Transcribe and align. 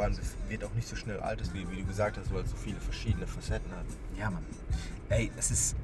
Vor 0.00 0.06
allem, 0.06 0.14
es 0.14 0.50
wird 0.50 0.64
auch 0.64 0.72
nicht 0.72 0.88
so 0.88 0.96
schnell 0.96 1.20
alt, 1.20 1.42
ist, 1.42 1.52
wie, 1.52 1.70
wie 1.70 1.82
du 1.82 1.84
gesagt 1.84 2.16
hast, 2.16 2.32
weil 2.32 2.40
es 2.42 2.50
so 2.50 2.56
viele 2.56 2.80
verschiedene 2.80 3.26
Facetten 3.26 3.70
hat. 3.72 3.84
Ja, 4.18 4.30
Mann. 4.30 4.42
Ey, 5.10 5.30
es 5.36 5.50
ist. 5.50 5.76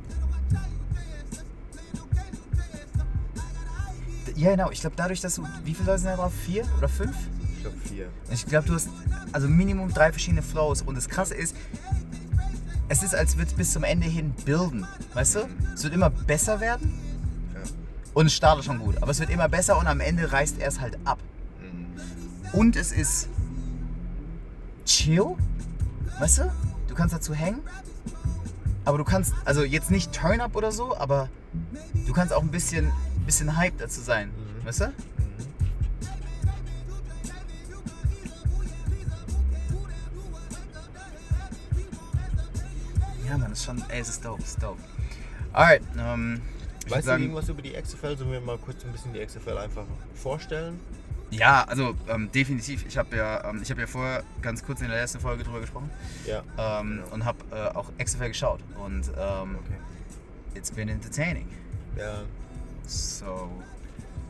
Ja, 4.34 4.52
genau. 4.52 4.70
Ich 4.70 4.80
glaube, 4.80 4.96
dadurch, 4.96 5.20
dass 5.20 5.34
du. 5.34 5.46
Wie 5.64 5.74
viele 5.74 5.88
Leute 5.88 5.98
sind 5.98 6.08
da 6.12 6.16
drauf? 6.16 6.32
Vier 6.32 6.64
oder 6.78 6.88
fünf? 6.88 7.14
Ich 7.56 7.60
glaube 7.60 7.76
vier. 7.76 8.08
Ich 8.30 8.46
glaube, 8.46 8.66
du 8.66 8.72
hast 8.72 8.88
also 9.32 9.48
Minimum 9.48 9.92
drei 9.92 10.10
verschiedene 10.12 10.40
Flows. 10.40 10.80
Und 10.80 10.94
das 10.94 11.10
Krasse 11.10 11.34
ist, 11.34 11.54
es 12.88 13.02
ist, 13.02 13.14
als 13.14 13.36
würde 13.36 13.50
es 13.50 13.54
bis 13.54 13.72
zum 13.74 13.84
Ende 13.84 14.06
hin 14.06 14.32
bilden. 14.46 14.86
Weißt 15.12 15.34
du? 15.34 15.40
Es 15.74 15.84
wird 15.84 15.92
immer 15.92 16.08
besser 16.08 16.60
werden. 16.60 16.98
Ja. 17.52 17.60
Und 18.14 18.26
es 18.28 18.32
startet 18.32 18.64
schon 18.64 18.78
gut. 18.78 18.96
Aber 19.02 19.10
es 19.10 19.20
wird 19.20 19.28
immer 19.28 19.50
besser 19.50 19.78
und 19.78 19.86
am 19.86 20.00
Ende 20.00 20.32
reißt 20.32 20.58
er 20.58 20.68
es 20.68 20.80
halt 20.80 20.96
ab. 21.04 21.18
Mhm. 21.60 22.58
Und 22.58 22.76
es 22.76 22.92
ist 22.92 23.28
chill. 25.06 25.36
Weißt 26.18 26.38
du? 26.38 26.52
Du 26.88 26.94
kannst 26.94 27.14
dazu 27.14 27.32
hängen. 27.32 27.60
Aber 28.84 28.98
du 28.98 29.04
kannst, 29.04 29.34
also 29.44 29.62
jetzt 29.64 29.90
nicht 29.90 30.12
Turn 30.12 30.40
Up 30.40 30.56
oder 30.56 30.72
so, 30.72 30.96
aber 30.96 31.28
du 32.06 32.12
kannst 32.12 32.32
auch 32.32 32.42
ein 32.42 32.50
bisschen, 32.50 32.92
bisschen 33.24 33.56
Hype 33.56 33.78
dazu 33.78 34.00
sein. 34.00 34.28
Mhm. 34.28 34.66
Weißt 34.66 34.80
du? 34.80 34.86
Mhm. 34.86 34.92
Ja, 43.28 43.38
das 43.38 43.52
ist 43.52 43.64
schon, 43.64 43.82
ey, 43.88 44.00
es 44.00 44.08
ist 44.08 44.24
dope, 44.24 44.42
es 44.42 44.50
ist 44.50 44.62
dope. 44.62 44.80
Alright, 45.52 45.82
ähm, 45.98 46.40
Weißt 46.88 47.08
du 47.08 47.12
irgendwas 47.12 47.48
über 47.48 47.62
die 47.62 47.72
XFL? 47.72 48.16
Sollen 48.16 48.30
wir 48.30 48.40
mal 48.40 48.58
kurz 48.58 48.84
ein 48.84 48.92
bisschen 48.92 49.12
die 49.12 49.24
XFL 49.24 49.58
einfach 49.58 49.84
vorstellen? 50.14 50.78
Ja, 51.30 51.64
also 51.64 51.94
ähm, 52.08 52.30
definitiv. 52.32 52.84
Ich 52.86 52.96
habe 52.96 53.16
ja, 53.16 53.48
ähm, 53.50 53.60
ich 53.62 53.70
hab 53.70 53.78
ja 53.78 53.86
vorher 53.86 54.22
ganz 54.42 54.64
kurz 54.64 54.80
in 54.80 54.88
der 54.88 55.00
letzten 55.00 55.18
Folge 55.20 55.42
drüber 55.44 55.60
gesprochen 55.60 55.90
Ja. 56.24 56.42
ähm, 56.80 57.02
und 57.10 57.24
habe 57.24 57.38
äh, 57.50 57.74
auch 57.76 57.90
XFL 58.02 58.28
geschaut. 58.28 58.60
Und 58.84 59.08
ähm, 59.18 59.56
Okay. 59.56 59.74
it's 60.54 60.70
been 60.70 60.88
entertaining. 60.88 61.48
Ja. 61.98 62.22
So, 62.86 63.50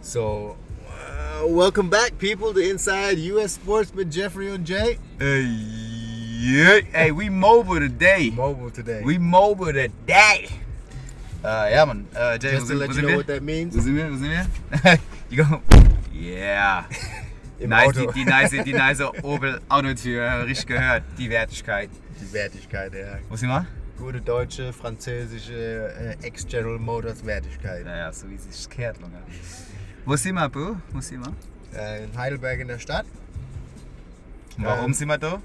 So, 0.01 0.56
uh, 0.87 1.47
welcome 1.48 1.91
back, 1.91 2.17
people, 2.19 2.53
to 2.55 2.61
Inside 2.61 3.19
US 3.33 3.56
Sports 3.56 3.93
mit 3.93 4.15
Jeffrey 4.15 4.51
und 4.53 4.67
Jay. 4.69 4.99
Hey, 5.19 5.43
yeah. 6.41 6.81
hey, 6.93 7.11
we 7.11 7.28
mobile 7.28 7.81
today. 7.81 8.31
Mobile 8.31 8.71
today. 8.71 9.03
We 9.05 9.19
mobile 9.19 9.73
today. 9.73 10.49
Äh, 11.45 11.75
ja, 11.75 11.84
Mann. 11.84 12.06
Äh, 12.15 12.39
Jay, 12.39 12.55
Just 12.55 12.69
to 12.69 12.75
let 12.75 12.89
you 12.95 13.01
know 13.01 13.09
wir? 13.09 13.17
what 13.19 13.27
that 13.27 13.43
means. 13.43 13.75
Wo 13.77 13.81
sind 13.81 13.97
wir? 13.97 14.11
Wo 14.11 14.17
sind 14.17 14.31
wir? 14.31 14.47
you 15.28 15.45
go. 15.45 15.61
Yeah. 16.27 16.85
Im 17.59 17.71
nice, 17.71 17.89
Auto. 17.89 18.13
Die, 18.13 18.25
die 18.25 18.25
nice, 18.31 18.51
die 18.51 18.73
nice 18.73 19.01
Opel 19.23 19.61
Autotür, 19.69 20.45
richtig 20.45 20.67
gehört. 20.67 21.05
Die 21.17 21.31
Wertigkeit. 21.31 21.89
Die 22.21 22.33
Wertigkeit, 22.33 22.93
ja. 22.95 23.19
Wo 23.29 23.37
sind 23.37 23.49
wir? 23.49 23.67
Gute 23.97 24.21
deutsche, 24.21 24.73
französische 24.75 25.55
äh, 26.21 26.27
Ex-General 26.27 26.79
Motors 26.79 27.25
Wertigkeit. 27.25 27.85
Naja, 27.85 28.13
so 28.13 28.29
wie 28.29 28.35
es 28.35 28.45
sich 28.45 28.69
kehrt, 28.69 29.01
Lunge. 29.01 29.23
Wo 30.05 30.17
sind 30.17 30.35
wir, 30.35 30.49
Bro? 30.51 30.77
Wo 30.93 31.01
sind 31.01 31.25
wir? 31.25 31.33
Äh, 31.81 32.05
in 32.05 32.17
Heidelberg 32.19 32.61
in 32.61 32.69
der 32.69 32.79
Stadt, 32.79 33.07
warum 34.59 34.87
Ähm, 34.87 34.95
sind 34.95 35.09
wir 35.09 35.19
da? 35.19 35.41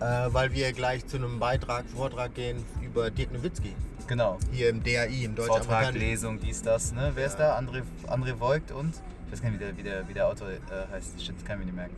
äh, 0.00 0.32
weil 0.32 0.52
wir 0.52 0.72
gleich 0.72 1.06
zu 1.06 1.16
einem 1.16 1.38
Beitrag, 1.40 1.84
Vortrag 1.94 2.34
gehen 2.34 2.64
über 2.82 3.10
Dirk 3.10 3.32
Nowitzki. 3.32 3.74
Genau. 4.06 4.38
Hier 4.52 4.70
im 4.70 4.84
DAI, 4.84 5.06
im 5.24 5.34
Vortrag, 5.36 5.56
Deutsch-Amerikanischen. 5.58 6.00
Lesung, 6.00 6.38
dies, 6.40 6.62
das. 6.62 6.92
Ne? 6.92 7.10
Wer 7.14 7.26
ist 7.26 7.38
Ja. 7.40 7.48
da? 7.48 7.58
André, 7.58 7.82
André 8.06 8.38
Voigt 8.38 8.70
und? 8.70 8.94
Ich 9.26 9.32
weiß 9.32 9.42
gar 9.42 9.50
nicht, 9.50 9.60
wie 9.60 9.64
der, 9.64 9.76
wie 9.76 9.82
der, 9.82 10.08
wie 10.08 10.14
der 10.14 10.26
Autor 10.28 10.48
äh, 10.50 10.58
heißt. 10.92 11.20
Shit, 11.22 11.34
das 11.36 11.44
kann 11.44 11.58
ich 11.58 11.66
mir 11.66 11.72
nicht 11.72 11.76
merken. 11.76 11.94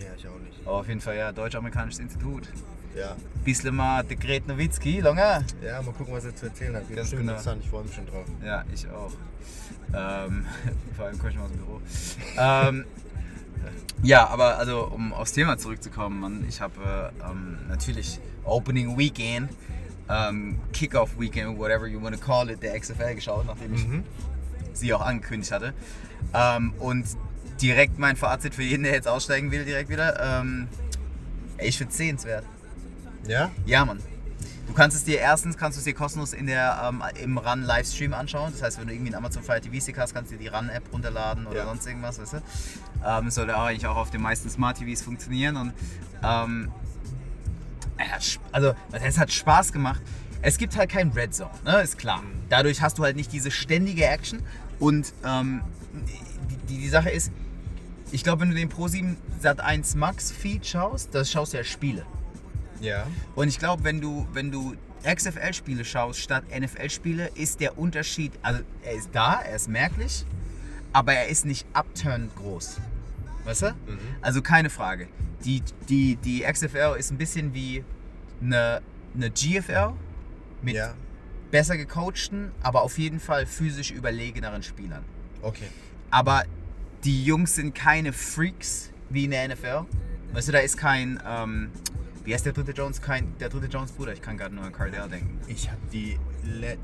Ja, 0.00 0.06
ich 0.16 0.26
auch 0.26 0.38
nicht. 0.38 0.58
Aber 0.66 0.76
auf 0.76 0.88
jeden 0.88 1.00
Fall, 1.00 1.16
ja, 1.16 1.30
Deutsch-Amerikanisches 1.30 2.00
Institut. 2.00 2.48
Ja. 2.96 3.16
Bisschen 3.44 3.76
mal 3.76 4.02
Dekret 4.02 4.48
Nowitzki, 4.48 5.00
Lange. 5.00 5.44
ja, 5.62 5.82
mal 5.82 5.92
gucken, 5.92 6.12
was 6.14 6.24
er 6.24 6.34
zu 6.34 6.46
erzählen 6.46 6.74
hat. 6.74 6.92
Ganz 6.94 7.10
genau. 7.10 7.22
interessant, 7.22 7.62
ich 7.62 7.70
freue 7.70 7.84
mich 7.84 7.94
schon 7.94 8.06
drauf. 8.06 8.24
Ja, 8.44 8.64
ich 8.74 8.88
auch. 8.90 9.12
Ähm, 9.94 10.46
vor 10.96 11.04
allem 11.06 11.18
komme 11.18 11.30
ich 11.30 11.36
mal 11.36 11.44
aus 11.44 11.50
dem 11.50 11.58
Büro. 11.58 11.80
ähm, 12.38 12.84
ja, 14.02 14.26
aber 14.28 14.56
also 14.56 14.86
um 14.86 15.12
aufs 15.12 15.32
Thema 15.32 15.58
zurückzukommen, 15.58 16.18
Mann, 16.20 16.44
ich 16.48 16.60
habe 16.60 17.12
äh, 17.22 17.30
ähm, 17.30 17.58
natürlich 17.68 18.18
Opening 18.44 18.96
Weekend, 18.98 19.50
ähm, 20.08 20.58
Kickoff 20.72 21.18
Weekend, 21.20 21.58
whatever 21.58 21.86
you 21.86 22.02
want 22.02 22.18
to 22.18 22.20
call 22.24 22.48
it, 22.50 22.62
der 22.62 22.78
XFL 22.80 23.14
geschaut, 23.14 23.46
nachdem 23.46 23.74
ich 23.74 23.86
Mhm. 23.86 24.02
Sie 24.76 24.92
auch 24.94 25.00
angekündigt 25.00 25.52
hatte. 25.52 25.74
Ähm, 26.34 26.72
und 26.78 27.06
direkt 27.60 27.98
mein 27.98 28.16
Fazit 28.16 28.54
für 28.54 28.62
jeden, 28.62 28.84
der 28.84 28.92
jetzt 28.92 29.08
aussteigen 29.08 29.50
will, 29.50 29.64
direkt 29.64 29.90
wieder. 29.90 30.40
Ähm, 30.40 30.68
ey, 31.58 31.68
ich 31.68 31.78
finde 31.78 31.90
es 31.92 31.96
sehenswert. 31.96 32.44
Ja? 33.26 33.50
Ja, 33.66 33.84
Mann. 33.84 34.00
Du 34.66 34.74
kannst 34.76 34.96
es 34.96 35.02
dir 35.04 35.18
erstens 35.18 35.56
kannst 35.58 35.76
du 35.76 35.80
es 35.80 35.84
dir 35.84 35.94
kostenlos 35.94 36.32
in 36.32 36.46
der, 36.46 36.80
ähm, 36.88 37.02
im 37.20 37.38
RAN 37.38 37.62
Livestream 37.62 38.14
anschauen. 38.14 38.52
Das 38.52 38.62
heißt, 38.62 38.78
wenn 38.78 38.86
du 38.86 38.92
irgendwie 38.94 39.08
einen 39.12 39.16
Amazon 39.24 39.42
Fire 39.42 39.60
TV 39.60 39.80
Stick 39.82 39.98
hast, 39.98 40.14
kannst 40.14 40.30
du 40.30 40.36
dir 40.36 40.42
die 40.42 40.48
RAN 40.48 40.68
App 40.68 40.84
runterladen 40.92 41.46
oder 41.48 41.58
Ja. 41.58 41.64
sonst 41.64 41.86
irgendwas, 41.88 42.20
weißt 42.20 42.34
du? 42.34 42.42
Ähm, 43.04 43.30
sollte 43.30 43.56
auch 43.56 43.64
eigentlich 43.64 43.86
auch 43.86 43.96
auf 43.96 44.10
den 44.10 44.22
meisten 44.22 44.48
Smart 44.48 44.78
TVs 44.78 45.02
funktionieren 45.02 45.56
und 45.56 45.72
ähm, 46.22 46.70
also 48.52 48.72
es 48.92 49.18
hat 49.18 49.32
Spaß 49.32 49.72
gemacht. 49.72 50.00
Es 50.42 50.58
gibt 50.58 50.76
halt 50.76 50.90
kein 50.90 51.10
Red 51.10 51.34
Zone, 51.34 51.50
ne? 51.64 51.80
ist 51.80 51.98
klar. 51.98 52.22
Dadurch 52.48 52.80
hast 52.80 52.98
du 52.98 53.04
halt 53.04 53.16
nicht 53.16 53.32
diese 53.32 53.50
ständige 53.50 54.06
Action 54.06 54.42
und 54.78 55.12
ähm, 55.24 55.60
die, 56.68 56.78
die 56.78 56.88
Sache 56.88 57.10
ist, 57.10 57.30
ich 58.12 58.24
glaube, 58.24 58.42
wenn 58.42 58.50
du 58.50 58.56
den 58.56 58.70
Pro7 58.70 59.16
Sat1 59.42 59.96
Max 59.96 60.32
Feed 60.32 60.66
schaust, 60.66 61.14
das 61.14 61.30
schaust 61.30 61.52
du 61.52 61.58
ja 61.58 61.64
Spiele. 61.64 62.04
Ja. 62.80 63.06
Und 63.34 63.48
ich 63.48 63.58
glaube, 63.58 63.84
wenn 63.84 64.00
du, 64.00 64.26
wenn 64.32 64.50
du 64.50 64.74
XFL-Spiele 65.04 65.84
schaust 65.84 66.20
statt 66.20 66.44
NFL-Spiele, 66.58 67.30
ist 67.34 67.60
der 67.60 67.78
Unterschied, 67.78 68.32
also 68.42 68.60
er 68.82 68.92
ist 68.92 69.10
da, 69.12 69.40
er 69.40 69.56
ist 69.56 69.68
merklich, 69.68 70.24
aber 70.92 71.12
er 71.12 71.28
ist 71.28 71.44
nicht 71.44 71.66
upturned 71.72 72.34
groß. 72.36 72.78
Weißt 73.44 73.62
du? 73.62 73.66
Mhm. 73.68 73.98
Also 74.20 74.42
keine 74.42 74.70
Frage. 74.70 75.08
Die, 75.44 75.62
die, 75.88 76.16
die 76.16 76.40
XFL 76.42 76.96
ist 76.98 77.10
ein 77.10 77.18
bisschen 77.18 77.54
wie 77.54 77.84
eine, 78.42 78.82
eine 79.14 79.30
GFL 79.30 79.92
mit 80.62 80.74
Ja. 80.74 80.94
besser 81.50 81.76
gecoachten, 81.76 82.52
aber 82.62 82.82
auf 82.82 82.98
jeden 82.98 83.20
Fall 83.20 83.46
physisch 83.46 83.90
überlegeneren 83.90 84.62
Spielern. 84.62 85.04
Okay. 85.42 85.68
Aber 86.10 86.44
die 87.04 87.24
Jungs 87.24 87.54
sind 87.54 87.74
keine 87.74 88.12
Freaks 88.12 88.90
wie 89.08 89.24
in 89.24 89.30
der 89.30 89.48
NFL. 89.48 89.84
Weißt 90.32 90.48
du, 90.48 90.52
da 90.52 90.58
ist 90.58 90.76
kein, 90.76 91.20
ähm, 91.26 91.70
wie 92.24 92.34
heißt 92.34 92.44
der 92.46 92.52
dritte 92.52 92.72
Jones? 92.72 93.00
Kein, 93.02 93.36
der 93.38 93.48
dritte 93.48 93.66
Jones 93.66 93.90
Bruder, 93.92 94.12
ich 94.12 94.22
kann 94.22 94.36
gerade 94.36 94.54
nur 94.54 94.64
an 94.64 94.72
Cardell 94.72 95.08
denken. 95.08 95.40
Ich 95.48 95.68
habe 95.70 95.80
die. 95.92 96.18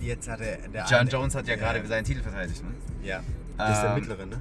Jetzt 0.00 0.28
hat 0.28 0.40
er. 0.40 0.56
Der 0.68 0.84
John 0.90 1.08
Jones 1.08 1.34
hat 1.34 1.46
ja 1.46 1.56
gerade 1.56 1.86
seinen 1.86 2.04
Titel 2.04 2.22
verteidigt. 2.22 2.62
Ne? 2.64 2.70
Ja. 3.02 3.22
Das 3.56 3.76
ist 3.76 3.82
der 3.82 3.90
Ähm, 3.90 4.00
mittlere, 4.00 4.26
ne? 4.26 4.40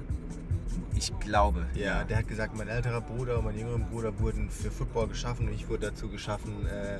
Ich 0.98 1.12
glaube. 1.20 1.66
Ja, 1.74 2.04
der 2.04 2.18
hat 2.18 2.28
gesagt, 2.28 2.56
mein 2.56 2.68
älterer 2.68 3.00
Bruder 3.02 3.38
und 3.38 3.44
mein 3.44 3.58
jüngerer 3.58 3.78
Bruder 3.78 4.18
wurden 4.18 4.48
für 4.50 4.70
Football 4.70 5.08
geschaffen 5.08 5.46
und 5.46 5.54
ich 5.54 5.68
wurde 5.68 5.90
dazu 5.90 6.08
geschaffen, 6.08 6.66
äh, 6.66 6.96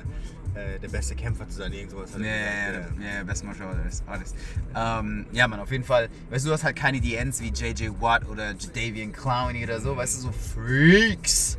äh, 0.75 0.79
der 0.79 0.87
beste 0.89 1.15
Kämpfer 1.15 1.49
zu 1.49 1.57
sein. 1.57 1.73
Irgend 1.73 1.91
sowas 1.91 2.13
hat 2.13 2.21
Ja, 2.21 2.27
er 2.27 2.71
ja, 2.73 2.79
gesagt. 2.79 2.99
ja, 3.01 3.15
ja, 3.17 3.23
Best 3.23 3.43
Martial 3.43 3.67
Artist. 3.69 4.03
Artist. 4.07 4.35
Ähm, 4.75 5.25
ja, 5.31 5.47
man, 5.47 5.59
auf 5.59 5.71
jeden 5.71 5.83
Fall. 5.83 6.09
Weißt 6.29 6.45
du, 6.45 6.49
du 6.49 6.53
hast 6.53 6.63
halt 6.63 6.75
keine 6.75 7.01
DNs 7.01 7.41
wie 7.41 7.47
JJ 7.49 7.89
Watt 7.99 8.27
oder 8.29 8.51
Jadavian 8.51 9.11
Clowney 9.11 9.63
oder 9.63 9.81
so, 9.81 9.97
weißt 9.97 10.17
du, 10.17 10.21
so 10.27 10.31
Freaks. 10.31 11.57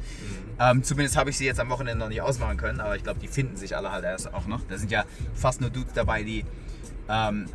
Ähm, 0.61 0.83
zumindest 0.83 1.17
habe 1.17 1.31
ich 1.31 1.39
sie 1.39 1.45
jetzt 1.45 1.61
am 1.61 1.71
Wochenende 1.71 1.99
noch 1.99 2.09
nicht 2.09 2.21
ausmachen 2.23 2.57
können, 2.57 2.81
aber 2.81 2.97
ich 2.97 3.03
glaube, 3.05 3.21
die 3.21 3.29
finden 3.29 3.57
sich 3.57 3.77
alle 3.77 3.93
halt 3.93 4.05
erst 4.05 4.33
auch 4.33 4.47
noch. 4.47 4.61
Da 4.69 4.77
sind 4.79 4.91
ja 4.91 5.05
fast 5.35 5.61
nur 5.61 5.71
Dudes 5.71 5.93
dabei, 5.93 6.23
die 6.25 6.45
ähm, 7.09 7.47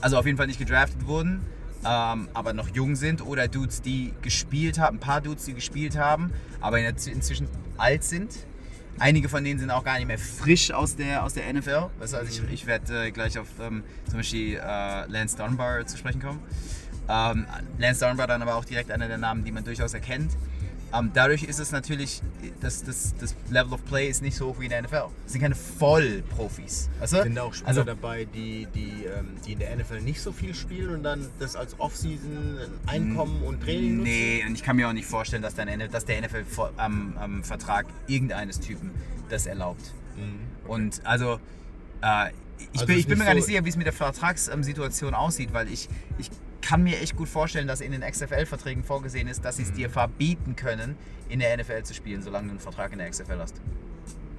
also 0.00 0.16
auf 0.16 0.26
jeden 0.26 0.38
Fall 0.38 0.46
nicht 0.46 0.58
gedraftet 0.60 1.06
wurden, 1.06 1.44
ähm, 1.84 2.28
aber 2.34 2.52
noch 2.52 2.68
jung 2.68 2.96
sind 2.96 3.24
oder 3.24 3.48
Dudes, 3.48 3.82
die 3.82 4.12
gespielt 4.22 4.78
haben, 4.78 4.96
ein 4.96 5.00
paar 5.00 5.20
Dudes, 5.20 5.44
die 5.44 5.54
gespielt 5.54 5.96
haben, 5.96 6.32
aber 6.60 6.78
inzwischen 6.78 7.48
alt 7.78 8.04
sind. 8.04 8.46
Einige 8.98 9.30
von 9.30 9.42
denen 9.42 9.58
sind 9.58 9.70
auch 9.70 9.84
gar 9.84 9.96
nicht 9.96 10.06
mehr 10.06 10.18
frisch 10.18 10.72
aus 10.72 10.94
der, 10.94 11.24
aus 11.24 11.32
der 11.32 11.50
NFL. 11.52 11.88
Weißt 11.98 12.12
du, 12.12 12.18
also 12.18 12.30
ich, 12.30 12.52
ich 12.52 12.66
werde 12.66 13.06
äh, 13.06 13.10
gleich 13.10 13.38
auf 13.38 13.46
ähm, 13.60 13.82
zum 14.06 14.18
Beispiel 14.18 14.56
äh, 14.56 15.06
Lance 15.06 15.36
Dunbar 15.36 15.86
zu 15.86 15.96
sprechen 15.96 16.20
kommen. 16.20 16.40
Ähm, 17.08 17.46
Lance 17.78 18.06
Dunbar 18.06 18.26
dann 18.26 18.42
aber 18.42 18.56
auch 18.56 18.64
direkt 18.64 18.90
einer 18.90 19.08
der 19.08 19.16
Namen, 19.16 19.42
die 19.44 19.52
man 19.52 19.64
durchaus 19.64 19.94
erkennt. 19.94 20.32
Ähm, 20.92 21.10
dadurch 21.14 21.44
ist 21.44 21.60
es 21.60 21.70
natürlich, 21.70 22.20
das, 22.60 22.82
das, 22.82 23.14
das 23.20 23.34
Level 23.48 23.74
of 23.74 23.84
Play 23.84 24.08
ist 24.08 24.22
nicht 24.22 24.36
so 24.36 24.48
hoch 24.48 24.56
wie 24.58 24.64
in 24.64 24.70
der 24.70 24.82
NFL. 24.82 25.04
Es 25.24 25.32
sind 25.32 25.40
keine 25.40 25.54
Vollprofis. 25.54 26.88
Weißt 26.98 27.12
du? 27.12 27.22
Sind 27.22 27.34
da 27.36 27.42
auch 27.42 27.54
Spieler 27.54 27.68
Also- 27.68 27.84
dabei, 27.84 28.24
die, 28.24 28.66
die, 28.74 29.04
ähm, 29.04 29.28
die 29.46 29.52
in 29.52 29.58
der 29.60 29.76
NFL 29.76 30.00
nicht 30.00 30.20
so 30.20 30.32
viel 30.32 30.54
spielen 30.54 30.90
und 30.96 31.02
dann 31.04 31.26
das 31.38 31.54
als 31.56 31.78
Offseason 31.78 32.58
Einkommen 32.86 33.42
und 33.42 33.62
Training 33.62 33.98
nutzen? 33.98 34.02
Nee, 34.10 34.44
und 34.46 34.54
ich 34.54 34.62
kann 34.62 34.76
mir 34.76 34.88
auch 34.88 34.92
nicht 34.92 35.06
vorstellen, 35.06 35.42
dass 35.42 35.54
der, 35.54 35.66
NFL 35.66 35.88
dass 35.88 36.04
der 36.04 36.20
NFL 36.22 36.44
am, 36.76 37.16
am 37.18 37.44
Vertrag 37.44 37.86
irgendeines 38.06 38.58
Typen 38.60 38.90
das 39.28 39.46
erlaubt. 39.46 39.92
Mhm. 40.16 40.68
Und 40.70 41.00
also, 41.06 41.38
äh, 42.02 42.30
ich, 42.72 42.80
Also 42.80 42.86
bin, 42.86 42.98
ich 42.98 43.06
bin 43.06 43.18
mir 43.18 43.24
nicht 43.24 43.26
gar 43.26 43.34
nicht 43.34 43.44
so- 43.44 43.46
sicher, 43.48 43.64
wie 43.64 43.68
es 43.68 43.76
mit 43.76 43.86
der 43.86 43.92
Vertragssituation 43.92 45.14
aussieht, 45.14 45.52
weil 45.52 45.68
ich, 45.72 45.88
ich 46.18 46.30
kann 46.70 46.84
mir 46.84 47.00
echt 47.00 47.16
gut 47.16 47.28
vorstellen, 47.28 47.66
dass 47.66 47.80
in 47.80 47.90
den 47.90 48.02
XFL-Verträgen 48.02 48.84
vorgesehen 48.84 49.26
ist, 49.26 49.44
dass 49.44 49.56
sie 49.56 49.64
es 49.64 49.72
dir 49.72 49.90
verbieten 49.90 50.54
können, 50.54 50.96
in 51.28 51.40
der 51.40 51.56
NFL 51.56 51.82
zu 51.82 51.94
spielen, 51.94 52.22
solange 52.22 52.46
du 52.46 52.50
einen 52.52 52.60
Vertrag 52.60 52.92
in 52.92 52.98
der 52.98 53.10
XFL 53.10 53.40
hast. 53.40 53.60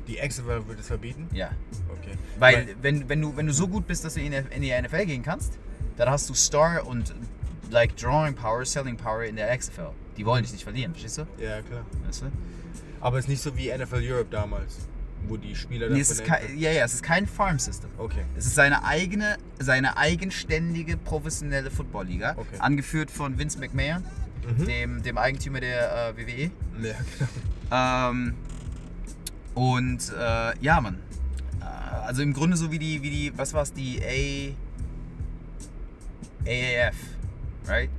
Die 0.08 0.16
XFL 0.16 0.66
wird 0.66 0.80
es 0.80 0.88
verbieten? 0.88 1.28
Ja. 1.34 1.52
Okay. 1.90 2.18
Weil, 2.40 2.74
wenn, 2.82 3.10
wenn, 3.10 3.22
du, 3.22 3.36
wenn 3.36 3.48
du 3.48 3.54
so 3.54 3.68
gut 3.68 3.86
bist, 3.86 4.06
dass 4.06 4.14
du 4.14 4.22
in, 4.22 4.32
in 4.32 4.62
die 4.62 4.72
NFL 4.72 5.08
gehen 5.08 5.24
kannst, 5.24 5.60
dann 5.98 6.10
hast 6.10 6.30
du 6.30 6.34
Star 6.34 6.88
und 6.88 7.14
like 7.70 7.98
Drawing 7.98 8.34
Power, 8.34 8.64
Selling 8.64 8.96
Power 8.96 9.26
in 9.26 9.36
der 9.36 9.58
XFL. 9.58 9.90
Die 10.16 10.26
wollen 10.26 10.44
dich 10.44 10.54
nicht 10.54 10.64
verlieren, 10.64 10.94
verstehst 10.94 11.18
du? 11.18 11.28
Ja, 11.38 11.62
klar. 11.62 11.86
Weißt 12.06 12.22
du? 12.22 12.28
Aber 13.02 13.18
es 13.18 13.26
ist 13.26 13.30
nicht 13.30 13.42
so 13.42 13.58
wie 13.58 13.78
NFL 13.78 14.10
Europe 14.10 14.30
damals, 14.32 14.88
wo 15.28 15.38
die 15.38 15.56
Spieler 15.56 15.90
Nee, 15.90 16.00
es 16.02 16.12
ist 16.12 16.24
kein, 16.26 16.58
ja, 16.58 16.72
ja, 16.72 16.84
es 16.86 16.94
ist 16.94 17.04
kein 17.04 17.28
Farm-System. 17.28 17.90
Okay. 17.98 18.24
Es 18.38 18.46
ist 18.46 18.56
seine 18.56 18.84
eigene, 18.84 19.38
seine 19.60 19.98
eigenständige 19.98 20.98
professionelle 20.98 21.72
Football-Liga, 21.72 22.36
Okay. 22.38 22.58
angeführt 22.60 23.12
von 23.12 23.38
Vince 23.38 23.60
McMahon, 23.60 24.04
Mhm. 24.58 24.66
dem, 24.66 25.04
dem 25.04 25.18
Eigentümer 25.18 25.60
der 25.60 26.10
äh, 26.10 26.18
WWE. 26.18 26.52
Ja, 26.82 26.96
genau. 27.70 28.10
Ähm, 28.12 28.34
und 29.54 30.12
äh, 30.18 30.54
ja, 30.62 30.82
Mann. 30.82 30.98
Äh, 31.62 31.66
also 31.66 32.22
im 32.24 32.34
Grunde 32.34 32.58
so 32.58 32.72
wie 32.72 32.80
die, 32.80 33.02
wie 33.04 33.10
die, 33.10 33.34
was 33.38 33.54
war's, 33.54 33.72
die 33.74 34.02
A, 34.02 34.56
AAF, 36.50 36.96
right? 37.68 37.90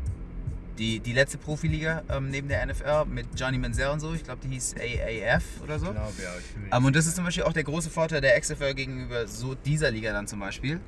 Die, 0.79 1.01
die 1.01 1.13
letzte 1.13 1.37
Profiliga 1.39 2.03
ähm, 2.09 2.31
neben 2.31 2.49
der 2.49 2.65
NFL 2.65 3.05
mit 3.07 3.27
Johnny 3.37 3.59
Manziel 3.59 3.89
und 3.89 4.01
so. 4.01 4.15
Ich 4.15 4.25
glaube, 4.25 4.41
die 4.43 4.49
hieß 4.55 4.75
AAF 4.77 5.43
oder 5.63 5.79
so. 5.79 5.87
Ich 5.87 5.93
glaube, 5.93 6.13
ja. 6.23 6.31
Ich 6.39 6.73
Ähm, 6.77 6.85
und 6.85 6.97
das 6.97 7.07
ist 7.07 7.17
zum 7.17 7.25
Beispiel 7.25 7.45
auch 7.45 7.53
der 7.53 7.65
große 7.65 7.91
Vorteil 7.91 8.21
der 8.21 8.41
XFL 8.41 8.75
gegenüber 8.75 9.27
so 9.27 9.55
dieser 9.55 9.91
Liga 9.91 10.13
dann 10.13 10.27
zum 10.27 10.41
Beispiel. 10.41 10.81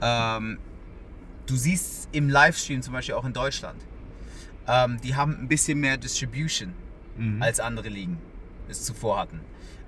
Ähm, 0.00 0.58
du 1.46 1.56
siehst 1.56 2.08
im 2.12 2.28
Livestream 2.28 2.82
zum 2.82 2.92
Beispiel 2.92 3.14
auch 3.16 3.24
in 3.24 3.32
Deutschland, 3.32 3.80
ähm, 4.68 5.00
die 5.02 5.16
haben 5.16 5.36
ein 5.40 5.48
bisschen 5.48 5.80
mehr 5.80 5.96
Distribution 5.96 6.72
Mhm. 7.16 7.42
als 7.42 7.60
andere 7.60 7.88
Ligen 7.88 8.18
es 8.68 8.84
zuvor 8.84 9.18
hatten. 9.18 9.40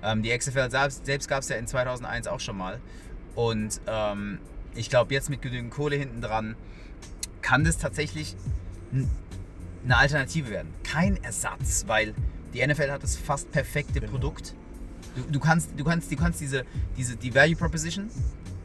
Ähm, 0.02 0.22
die 0.22 0.36
XFL 0.36 0.70
selbst, 0.70 1.06
selbst 1.06 1.28
gab 1.28 1.40
es 1.40 1.48
ja 1.48 1.56
in 1.56 1.66
2001 1.66 2.26
auch 2.26 2.40
schon 2.40 2.56
mal. 2.58 2.80
Und 3.34 3.80
ähm, 3.86 4.38
ich 4.74 4.90
glaube, 4.90 5.14
jetzt 5.14 5.30
mit 5.30 5.40
genügend 5.40 5.70
Kohle 5.70 5.96
hinten 5.96 6.20
dran 6.20 6.56
kann 7.40 7.64
das 7.64 7.78
tatsächlich 7.78 8.36
eine 8.92 9.96
Alternative 9.96 10.50
werden. 10.50 10.72
Kein 10.84 11.22
Ersatz, 11.22 11.84
weil 11.86 12.14
die 12.52 12.64
NFL 12.66 12.90
hat 12.90 13.02
das 13.02 13.16
fast 13.16 13.50
perfekte 13.50 14.00
Genau. 14.00 14.12
Produkt. 14.12 14.54
Du, 15.16 15.22
du, 15.30 15.40
kannst, 15.40 15.70
du, 15.76 15.84
kannst, 15.84 16.10
du 16.10 16.16
kannst 16.16 16.40
diese, 16.40 16.64
diese 16.96 17.16
die 17.16 17.34
Value 17.34 17.56
Proposition 17.56 18.08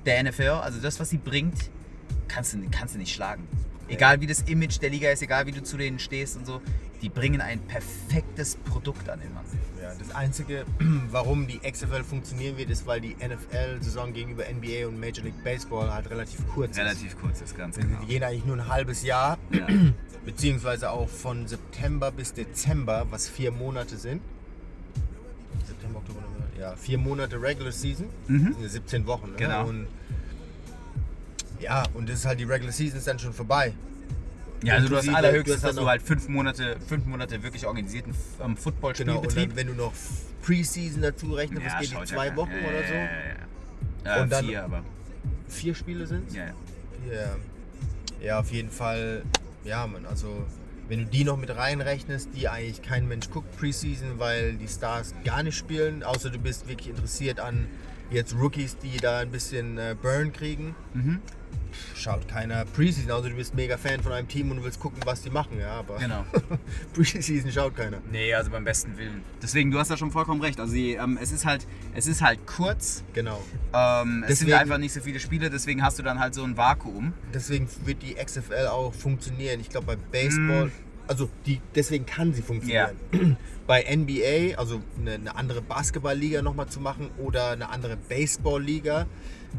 der 0.05 0.23
NFL, 0.23 0.61
also 0.61 0.79
das, 0.79 0.99
was 0.99 1.09
sie 1.09 1.17
bringt, 1.17 1.69
kannst 2.27 2.53
du, 2.53 2.59
kannst 2.71 2.95
du 2.95 2.99
nicht 2.99 3.13
schlagen. 3.13 3.47
Egal 3.87 4.19
wie 4.21 4.27
das 4.27 4.41
Image 4.41 4.81
der 4.81 4.89
Liga 4.89 5.09
ist, 5.11 5.21
egal 5.21 5.45
wie 5.47 5.51
du 5.51 5.63
zu 5.63 5.77
denen 5.77 5.99
stehst 5.99 6.35
und 6.37 6.45
so, 6.45 6.61
die 7.01 7.09
bringen 7.09 7.41
ein 7.41 7.59
perfektes 7.59 8.55
Produkt 8.57 9.07
an 9.09 9.19
den 9.19 9.33
Mann. 9.33 9.45
Ja, 9.81 9.93
das 9.97 10.13
Einzige, 10.15 10.65
warum 11.11 11.47
die 11.47 11.59
XFL 11.59 12.03
funktionieren 12.03 12.57
wird, 12.57 12.69
ist, 12.69 12.85
weil 12.87 12.99
die 13.01 13.15
NFL-Saison 13.15 14.13
gegenüber 14.13 14.43
NBA 14.51 14.87
und 14.87 14.99
Major 14.99 15.23
League 15.23 15.43
Baseball 15.43 15.93
halt 15.93 16.09
relativ 16.09 16.45
kurz 16.47 16.71
ist. 16.71 16.79
Relativ 16.79 17.19
kurz 17.21 17.41
ist 17.41 17.55
ganz 17.55 17.75
Die 17.75 17.81
genau. 17.83 18.03
gehen 18.05 18.23
eigentlich 18.23 18.45
nur 18.45 18.55
ein 18.57 18.67
halbes 18.67 19.03
Jahr, 19.03 19.37
Ja. 19.51 19.67
beziehungsweise 20.25 20.89
auch 20.91 21.07
von 21.07 21.47
September 21.47 22.11
bis 22.11 22.33
Dezember, 22.33 23.05
was 23.11 23.29
vier 23.29 23.51
Monate 23.51 23.95
sind. 23.97 24.21
September, 25.65 25.99
Oktober, 25.99 26.21
November. 26.21 26.47
Ja, 26.59 26.75
vier 26.75 26.97
Monate 26.97 27.41
Regular 27.41 27.71
Season, 27.71 28.07
Mhm. 28.27 28.55
sind 28.59 28.69
17 28.69 29.05
Wochen. 29.05 29.31
Ne? 29.31 29.37
Genau. 29.37 29.67
Und 29.67 29.87
ja, 31.59 31.83
und 31.93 32.09
das 32.09 32.19
ist 32.19 32.25
halt 32.25 32.39
die 32.39 32.43
Regular 32.45 32.71
Season 32.71 32.97
ist 32.97 33.07
dann 33.07 33.19
schon 33.19 33.33
vorbei. 33.33 33.73
Ja, 34.63 34.75
also 34.75 34.89
du 34.89 34.95
hast 34.97 35.05
Inklusive- 35.05 35.15
allerhöchstens 35.17 35.63
hast 35.63 35.77
du 35.77 35.87
halt 35.87 36.01
fünf 36.01 36.27
Monate, 36.27 36.77
fünf 36.87 37.05
Monate 37.05 37.41
wirklich 37.43 37.65
organisierten 37.65 38.13
ähm, 38.43 38.55
Genau, 38.95 39.19
und 39.19 39.37
dann, 39.37 39.55
wenn 39.55 39.67
du 39.67 39.73
noch 39.73 39.93
Preseason 40.41 41.01
dazu 41.01 41.33
rechnest, 41.33 41.65
was 41.65 41.79
geht 41.79 41.91
die 41.91 41.95
ja 41.95 42.05
zwei 42.05 42.35
Wochen 42.35 42.51
ja, 42.51 42.67
oder 42.67 42.81
ja, 42.81 42.87
so? 42.87 42.93
Ja, 42.93 43.03
ja, 43.03 44.17
ja. 44.17 44.23
Und 44.23 44.31
dann- 44.31 44.45
vier, 44.45 44.63
aber. 44.63 44.83
Vier 45.47 45.75
Spiele 45.75 46.07
sind 46.07 46.33
Ja, 46.33 46.45
ja. 46.45 46.53
Ja. 47.13 47.35
Ja, 48.21 48.39
auf 48.39 48.51
jeden 48.51 48.69
Fall. 48.71 49.23
Ja, 49.63 49.85
man, 49.85 50.05
also 50.05 50.45
wenn 50.89 50.99
du 50.99 51.05
die 51.05 51.23
noch 51.23 51.37
mit 51.37 51.55
reinrechnest, 51.55 52.29
die 52.35 52.47
eigentlich 52.47 52.81
kein 52.81 53.07
Mensch 53.07 53.29
guckt 53.29 53.55
Preseason, 53.57 54.17
weil 54.19 54.53
die 54.53 54.67
Stars 54.67 55.13
gar 55.23 55.43
nicht 55.43 55.55
spielen, 55.57 56.03
außer 56.03 56.29
du 56.29 56.39
bist 56.39 56.67
wirklich 56.67 56.89
interessiert 56.89 57.39
an 57.39 57.67
jetzt 58.09 58.33
Rookies, 58.35 58.77
die 58.77 58.97
da 58.97 59.19
ein 59.19 59.29
bisschen 59.31 59.77
äh, 59.77 59.95
Burn 60.01 60.31
kriegen. 60.33 60.75
Mhm. 60.93 61.19
Schaut 61.95 62.27
keiner 62.27 62.63
Preseason, 62.65 63.11
also 63.11 63.29
du 63.29 63.35
bist 63.35 63.53
mega 63.55 63.77
Fan 63.77 64.01
von 64.01 64.11
einem 64.11 64.27
Team 64.27 64.49
und 64.51 64.57
du 64.57 64.63
willst 64.63 64.79
gucken, 64.79 64.99
was 65.05 65.21
die 65.21 65.29
machen, 65.29 65.59
ja, 65.59 65.71
aber 65.79 65.97
Genau. 65.97 66.23
Preseason 66.93 67.51
schaut 67.51 67.75
keiner. 67.75 67.97
Nee, 68.11 68.33
also 68.33 68.49
beim 68.51 68.63
besten 68.63 68.97
Willen. 68.97 69.23
Deswegen, 69.41 69.71
du 69.71 69.79
hast 69.79 69.89
da 69.91 69.97
schon 69.97 70.11
vollkommen 70.11 70.41
recht. 70.41 70.59
Also 70.59 70.73
die, 70.73 70.93
ähm, 70.93 71.17
es 71.21 71.31
ist 71.31 71.45
halt, 71.45 71.67
es 71.93 72.07
ist 72.07 72.21
halt 72.21 72.45
kurz. 72.47 73.03
Genau. 73.13 73.43
Ähm, 73.73 74.23
es 74.27 74.39
sind 74.39 74.47
Deswegen- 74.47 74.53
einfach 74.53 74.77
nicht 74.77 74.93
so 74.93 75.01
viele 75.01 75.19
Spiele, 75.19 75.49
deswegen 75.49 75.83
hast 75.83 75.99
du 75.99 76.03
dann 76.03 76.19
halt 76.19 76.33
so 76.33 76.43
ein 76.43 76.55
Vakuum. 76.57 77.13
Deswegen 77.33 77.67
wird 77.85 78.01
die 78.01 78.15
XFL 78.15 78.67
auch 78.67 78.93
funktionieren. 78.93 79.59
Ich 79.59 79.69
glaube 79.69 79.87
bei 79.87 79.95
Baseball, 79.95 80.71
also 81.07 81.29
die, 81.45 81.61
deswegen 81.75 82.05
kann 82.05 82.33
sie 82.33 82.41
funktionieren. 82.41 82.95
Bei 83.67 83.83
NBA, 83.83 84.57
also 84.57 84.81
eine, 84.97 85.15
eine 85.15 85.35
andere 85.35 85.61
Basketballliga 85.61 86.41
nochmal 86.41 86.67
zu 86.67 86.79
machen 86.79 87.09
oder 87.17 87.51
eine 87.51 87.67
andere 87.69 87.97
Baseballliga, 87.97 89.07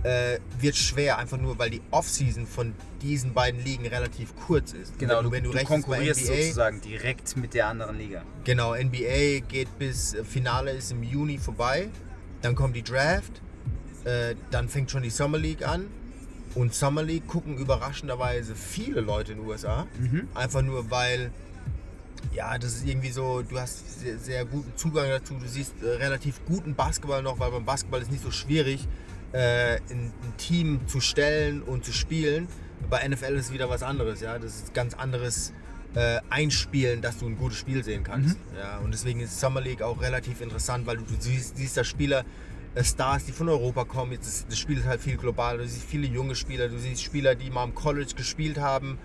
äh, 0.03 0.39
wird 0.61 0.77
schwer, 0.77 1.19
einfach 1.19 1.39
nur 1.39 1.59
weil 1.59 1.71
die 1.71 1.83
Offseason 1.91 2.47
von 2.47 2.75
diesen 3.03 3.33
beiden 3.33 3.63
Ligen 3.65 3.87
relativ 3.87 4.35
kurz 4.47 4.73
ist. 4.73 4.93
wenn 4.99 5.09
du, 5.09 5.31
wenn 5.31 5.45
du, 5.45 5.51
rechnest 5.51 5.89
bei 5.89 6.01
NBA, 6.01 6.15
sozusagen 6.15 6.81
direkt 6.81 7.37
mit 7.37 7.55
der 7.55 7.69
anderen 7.69 7.99
Liga. 7.99 8.23
Genau, 8.45 8.75
NBA 8.75 9.41
geht 9.49 9.79
bis 9.79 10.15
äh, 10.15 10.25
Finale 10.25 10.73
ist 10.73 10.93
im 10.93 11.03
Juni 11.03 11.39
vorbei. 11.39 11.89
Dann 12.43 12.55
kommt 12.55 12.77
die 12.77 12.83
Draft. 12.83 13.43
Äh, 14.05 14.37
dann 14.51 14.69
fängt 14.69 14.91
schon 14.91 15.03
die 15.03 15.11
Summer 15.11 15.39
League 15.39 15.67
an. 15.67 15.87
Und 16.55 16.75
Summer 16.75 17.03
League 17.03 17.27
gucken 17.27 17.57
überraschenderweise 17.59 18.55
viele 18.55 19.01
Leute 19.01 19.33
in 19.33 19.39
den 19.39 19.47
USA. 19.47 19.87
Einfach 20.35 20.63
nur 20.63 20.91
weil, 20.91 21.31
ja, 22.33 22.57
das 22.59 22.77
ist 22.77 22.87
irgendwie 22.87 23.11
so, 23.11 23.43
du 23.43 23.59
hast 23.61 24.01
sehr, 24.01 24.19
sehr 24.19 24.45
guten 24.45 24.73
Zugang 24.77 25.09
dazu. 25.09 25.35
Du 25.35 25.47
siehst 25.47 25.75
äh, 25.83 25.89
relativ 25.97 26.41
guten 26.47 26.75
Basketball 26.75 27.23
noch, 27.23 27.39
weil 27.39 27.51
beim 27.51 27.65
Basketball 27.65 28.01
ist 28.01 28.11
nicht 28.11 28.23
so 28.23 28.31
schwierig, 28.31 28.87
äh, 29.33 29.77
ein, 29.77 30.13
ein 30.23 30.37
Team 30.37 30.81
zu 30.87 31.01
stellen 31.01 31.63
und 31.63 31.85
zu 31.85 31.93
spielen. 31.93 32.49
Bei 32.89 33.07
NFL 33.07 33.35
ist 33.35 33.47
es 33.47 33.53
wieder 33.53 33.69
was 33.69 33.83
anderes, 33.83 34.21
ja. 34.21 34.39
Das 34.39 34.57
ist 34.57 34.75
ganz 34.75 34.95
anderes 34.95 35.53
äh, 35.95 36.21
Einspielen, 36.31 37.03
dass 37.03 37.19
du 37.19 37.27
ein 37.27 37.37
gutes 37.37 37.59
Spiel 37.59 37.83
sehen 37.85 38.05
kannst. 38.05 38.39
Ja, 38.59 38.79
und 38.79 38.93
deswegen 38.93 39.21
ist 39.21 39.39
Summer 39.39 39.61
League 39.61 39.83
auch 39.83 40.01
relativ 40.01 40.41
interessant, 40.41 40.87
weil 40.87 40.99
du, 40.99 41.05
du 41.05 41.15
siehst, 41.19 41.57
siehst 41.57 41.77
da 41.77 41.85
Spieler, 41.85 42.25
äh, 42.75 42.85
Stars, 42.85 43.25
die 43.25 43.33
von 43.33 43.49
Europa 43.49 43.85
kommen. 43.85 44.13
Jetzt 44.13 44.27
ist, 44.27 44.47
das 44.51 44.59
Spiel 44.59 44.79
ist 44.79 44.87
halt 44.87 45.01
viel 45.01 45.17
globaler. 45.17 45.59
Du 45.59 45.69
siehst 45.69 45.85
viele 45.85 46.07
junge 46.07 46.35
Spieler, 46.35 46.69
du 46.69 46.79
siehst 46.79 47.03
Spieler, 47.03 47.35
die 47.35 47.51
mal 47.51 47.65
im 47.65 47.75
College 47.75 48.13
gespielt 48.17 48.59
haben 48.59 48.99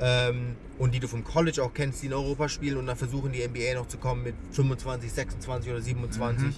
ähm, 0.00 0.56
und 0.78 0.94
die 0.94 1.00
du 1.00 1.08
vom 1.08 1.24
College 1.24 1.62
auch 1.62 1.74
kennst, 1.74 2.02
die 2.02 2.06
in 2.06 2.14
Europa 2.14 2.48
spielen 2.48 2.78
und 2.78 2.86
dann 2.86 2.96
versuchen 2.96 3.32
die 3.32 3.46
NBA 3.46 3.74
noch 3.74 3.88
zu 3.88 3.98
kommen 3.98 4.22
mit 4.22 4.34
25, 4.52 5.12
26 5.12 5.70
oder 5.70 5.80
27. 5.80 6.54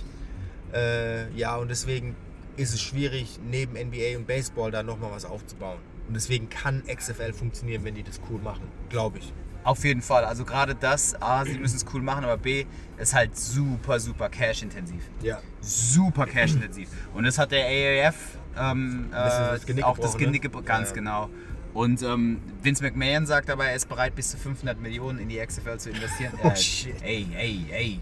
Äh, 0.73 1.31
ja, 1.35 1.57
und 1.57 1.69
deswegen 1.71 2.17
ist 2.57 2.75
es 2.75 2.81
schwierig, 2.81 3.39
neben 3.45 3.73
NBA 3.75 4.17
und 4.17 4.27
Baseball 4.27 4.71
da 4.71 4.83
nochmal 4.83 5.11
was 5.13 5.25
aufzubauen. 5.25 5.79
Und 6.09 6.15
deswegen 6.15 6.49
kann 6.51 6.83
XFL 6.87 7.33
funktionieren, 7.33 7.85
wenn 7.85 7.95
die 7.95 8.03
das 8.03 8.21
cool 8.31 8.41
machen, 8.41 8.63
glaube 8.89 9.19
ich. 9.19 9.33
Auf 9.65 9.85
jeden 9.85 10.03
Fall. 10.03 10.25
Also 10.25 10.45
gerade 10.45 10.75
das, 10.75 11.15
A, 11.23 11.45
sie 11.45 11.57
müssen 11.59 11.77
es 11.77 11.87
cool 11.95 12.03
machen, 12.03 12.25
aber 12.25 12.37
B, 12.37 12.65
ist 12.99 13.15
halt 13.15 13.37
super, 13.37 14.01
super 14.01 14.29
cash-intensiv. 14.29 15.03
Ja. 15.23 15.39
Super 15.61 16.27
cash-intensiv. 16.27 16.89
Und 17.15 17.25
das 17.25 17.39
hat 17.39 17.53
der 17.53 17.65
AAF 17.67 18.17
ähm, 18.59 19.07
äh, 19.13 19.25
bisschen 19.25 19.45
das 19.45 19.67
Genick 19.67 19.85
auch 19.85 19.99
das 19.99 20.15
ne? 20.15 20.19
Genick 20.25 20.43
gebrochen, 20.43 20.65
ganz 20.65 20.89
Ja. 20.91 20.95
genau. 20.97 21.31
Und 21.75 22.03
ähm, 22.03 22.43
Vince 22.63 22.83
McMahon 22.83 23.25
sagt 23.25 23.49
dabei, 23.49 23.69
er 23.69 23.77
ist 23.77 23.89
bereit, 23.89 24.15
bis 24.15 24.33
zu 24.33 24.37
500 24.37 24.79
Millionen 24.81 25.19
in 25.21 25.29
die 25.29 25.39
XFL 25.39 25.79
zu 25.79 25.91
investieren. 25.91 26.33
Oh, 26.43 26.49
Äh, 26.49 26.57
shit. 26.57 27.01
Ey, 27.03 27.27
ey, 27.35 27.65
ey. 27.71 28.01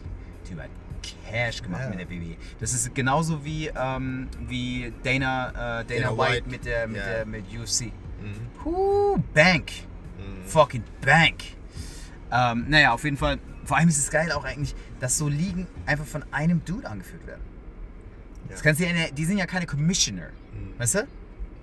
Typ 0.48 0.58
hat 0.60 0.70
Cash 1.02 1.62
gemacht 1.62 1.82
Ja. 1.84 1.90
mit 1.90 2.00
der 2.00 2.10
WWE. 2.10 2.36
Das 2.58 2.72
ist 2.72 2.94
genauso 2.94 3.44
wie, 3.44 3.68
ähm, 3.74 4.28
wie 4.48 4.92
Dana, 5.02 5.80
äh, 5.80 5.84
Dana, 5.84 5.84
Dana 5.84 6.10
White, 6.18 6.32
White. 6.32 6.48
mit, 6.50 6.64
der, 6.64 6.86
mit, 6.88 6.96
Ja. 6.98 7.04
der, 7.06 7.26
mit 7.26 7.44
UFC. 7.52 7.86
Mhm. 7.86 8.64
Huh, 8.64 9.18
Bank. 9.34 9.70
Fucking 10.46 10.82
Bank. 11.00 11.36
Ähm, 12.32 12.66
naja, 12.68 12.92
auf 12.92 13.04
jeden 13.04 13.16
Fall. 13.16 13.38
Vor 13.64 13.76
allem 13.76 13.88
ist 13.88 13.98
es 13.98 14.10
geil 14.10 14.32
auch 14.32 14.44
eigentlich, 14.44 14.74
dass 15.00 15.16
so 15.16 15.28
Ligen 15.28 15.66
einfach 15.86 16.04
von 16.06 16.24
einem 16.32 16.64
Dude 16.64 16.88
angeführt 16.88 17.26
werden. 17.26 17.42
Ja. 18.44 18.52
Das 18.52 18.62
kannst 18.62 18.80
du 18.80 18.84
ja 18.86 18.92
die 19.16 19.24
sind 19.24 19.38
ja 19.38 19.46
keine 19.46 19.66
Commissioner. 19.66 20.28
Mhm. 20.52 20.78
Weißt 20.78 20.94
du? 20.96 21.06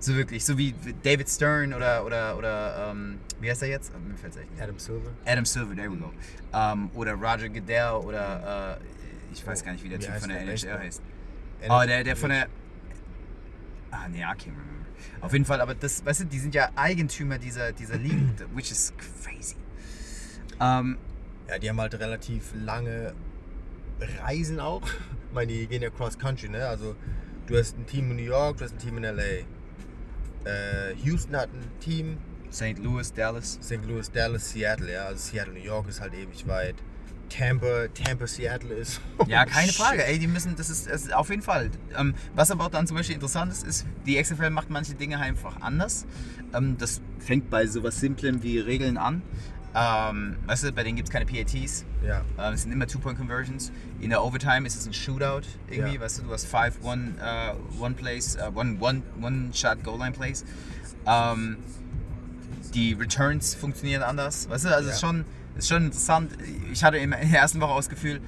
So 0.00 0.14
wirklich. 0.14 0.44
So 0.44 0.56
wie 0.56 0.74
David 1.02 1.28
Stern 1.28 1.74
oder, 1.74 2.04
oder, 2.06 2.36
oder 2.38 2.90
ähm, 2.92 3.18
wie 3.40 3.50
heißt 3.50 3.62
er 3.62 3.68
jetzt? 3.68 3.92
Mir 3.98 4.16
fällt's 4.16 4.36
echt 4.36 4.50
nicht. 4.50 4.62
Adam 4.62 4.78
Silver. 4.78 5.10
Adam 5.26 5.44
Silver, 5.44 5.74
there 5.74 5.90
we 5.90 5.96
go. 5.96 6.12
Ähm, 6.54 6.90
oder 6.94 7.12
Roger 7.14 7.48
Goodell 7.48 7.92
oder 8.04 8.78
äh, 8.80 9.07
ich 9.32 9.46
weiß 9.46 9.64
gar 9.64 9.72
nicht, 9.72 9.84
wie 9.84 9.88
der 9.88 10.00
Wie 10.00 10.04
Typ 10.04 10.14
von 10.16 10.28
der 10.28 10.44
der 10.44 10.48
NHL 10.48 10.78
heißt. 10.78 11.02
Oh, 11.68 11.82
der, 11.86 12.04
der 12.04 12.16
von 12.16 12.30
der. 12.30 12.48
Ah, 13.90 14.08
nee, 14.08 14.18
I 14.20 14.24
can't 14.24 14.46
remember. 14.46 14.86
Auf 15.20 15.32
jeden 15.32 15.44
Fall, 15.44 15.60
aber 15.60 15.74
das, 15.74 16.04
weißt 16.04 16.20
du, 16.20 16.24
die 16.26 16.38
sind 16.38 16.54
ja 16.54 16.70
Eigentümer 16.76 17.38
dieser, 17.38 17.72
dieser 17.72 17.96
Liga, 17.96 18.16
which 18.54 18.70
is 18.70 18.92
crazy. 19.22 19.56
Ähm, 20.60 20.98
Ja, 21.48 21.58
die 21.58 21.68
haben 21.68 21.80
halt 21.80 21.94
relativ 21.94 22.52
lange 22.54 23.14
Reisen 24.22 24.60
auch. 24.60 24.82
Ich 24.86 25.34
meine, 25.34 25.52
die 25.52 25.66
gehen 25.66 25.82
ja 25.82 25.90
cross 25.90 26.18
country, 26.18 26.48
ne? 26.48 26.66
Also 26.66 26.94
du 27.46 27.56
hast 27.56 27.76
ein 27.78 27.86
Team 27.86 28.10
in 28.10 28.16
New 28.16 28.22
York, 28.22 28.58
du 28.58 28.64
hast 28.64 28.72
ein 28.74 28.78
Team 28.78 28.98
in 28.98 29.04
LA. 29.04 29.22
Äh, 30.44 30.94
Houston 31.04 31.36
hat 31.36 31.48
ein 31.52 31.70
Team, 31.80 32.18
St. 32.52 32.78
Louis, 32.78 33.12
Dallas. 33.12 33.58
St. 33.62 33.84
Louis, 33.86 34.10
Dallas, 34.10 34.50
Seattle, 34.50 34.92
ja. 34.92 35.06
Also 35.06 35.30
Seattle, 35.30 35.54
New 35.54 35.64
York 35.64 35.88
ist 35.88 36.00
halt 36.00 36.14
ewig 36.14 36.46
weit. 36.46 36.76
Tampa, 37.28 37.88
Tampa, 37.94 38.26
Seattle 38.26 38.74
ist. 38.74 39.00
Ja, 39.26 39.44
keine 39.44 39.68
Shit. 39.68 39.76
Frage. 39.76 40.04
Ey, 40.04 40.18
die 40.18 40.26
müssen, 40.26 40.56
das 40.56 40.70
ist, 40.70 40.88
das 40.88 41.02
ist 41.02 41.14
auf 41.14 41.28
jeden 41.30 41.42
Fall. 41.42 41.70
Ähm, 41.96 42.14
was 42.34 42.50
aber 42.50 42.64
auch 42.66 42.70
dann 42.70 42.86
zum 42.86 42.96
Beispiel 42.96 43.14
interessant 43.14 43.52
ist, 43.52 43.66
ist, 43.66 43.86
die 44.06 44.20
XFL 44.20 44.50
macht 44.50 44.70
manche 44.70 44.94
Dinge 44.94 45.18
einfach 45.18 45.60
anders. 45.60 46.06
Ähm, 46.54 46.76
das 46.78 47.00
fängt 47.18 47.50
bei 47.50 47.66
sowas 47.66 48.00
Simplem 48.00 48.42
wie 48.42 48.58
Regeln 48.58 48.96
an. 48.96 49.22
Ähm, 49.74 50.36
weißt 50.46 50.64
du, 50.64 50.72
bei 50.72 50.82
denen 50.82 50.96
gibt 50.96 51.08
es 51.08 51.12
keine 51.12 51.26
PATs. 51.26 51.84
Ja. 52.04 52.22
Ähm, 52.38 52.54
es 52.54 52.62
sind 52.62 52.72
immer 52.72 52.86
Two-Point-Conversions. 52.86 53.70
In 54.00 54.10
der 54.10 54.24
Overtime 54.24 54.66
ist 54.66 54.76
es 54.76 54.86
ein 54.86 54.94
Shootout 54.94 55.42
irgendwie, 55.70 55.96
Ja. 55.96 56.00
weißt 56.00 56.18
du, 56.18 56.22
du 56.22 56.32
hast 56.32 56.46
five 56.46 56.74
One, 56.82 57.14
äh, 57.22 57.52
one 57.80 57.94
Plays, 57.94 58.36
äh, 58.36 58.50
one, 58.54 58.78
one, 58.80 59.02
one 59.20 59.50
Shot 59.52 59.84
Goal 59.84 59.98
Line 59.98 60.12
Plays. 60.12 60.44
Ähm, 61.06 61.58
die 62.74 62.92
Returns 62.94 63.54
funktionieren 63.54 64.02
anders, 64.02 64.48
weißt 64.48 64.64
du, 64.66 64.68
also 64.74 64.88
es 64.88 64.96
ist 64.96 65.02
Ja. 65.02 65.08
schon, 65.08 65.24
ist 65.58 65.68
schon 65.68 65.86
interessant. 65.86 66.32
Ich 66.72 66.84
hatte 66.84 66.98
in 66.98 67.10
der 67.10 67.20
ersten 67.20 67.60
Woche 67.60 67.72
auch 67.72 67.76
das 67.76 67.88
Gefühl, 67.88 68.20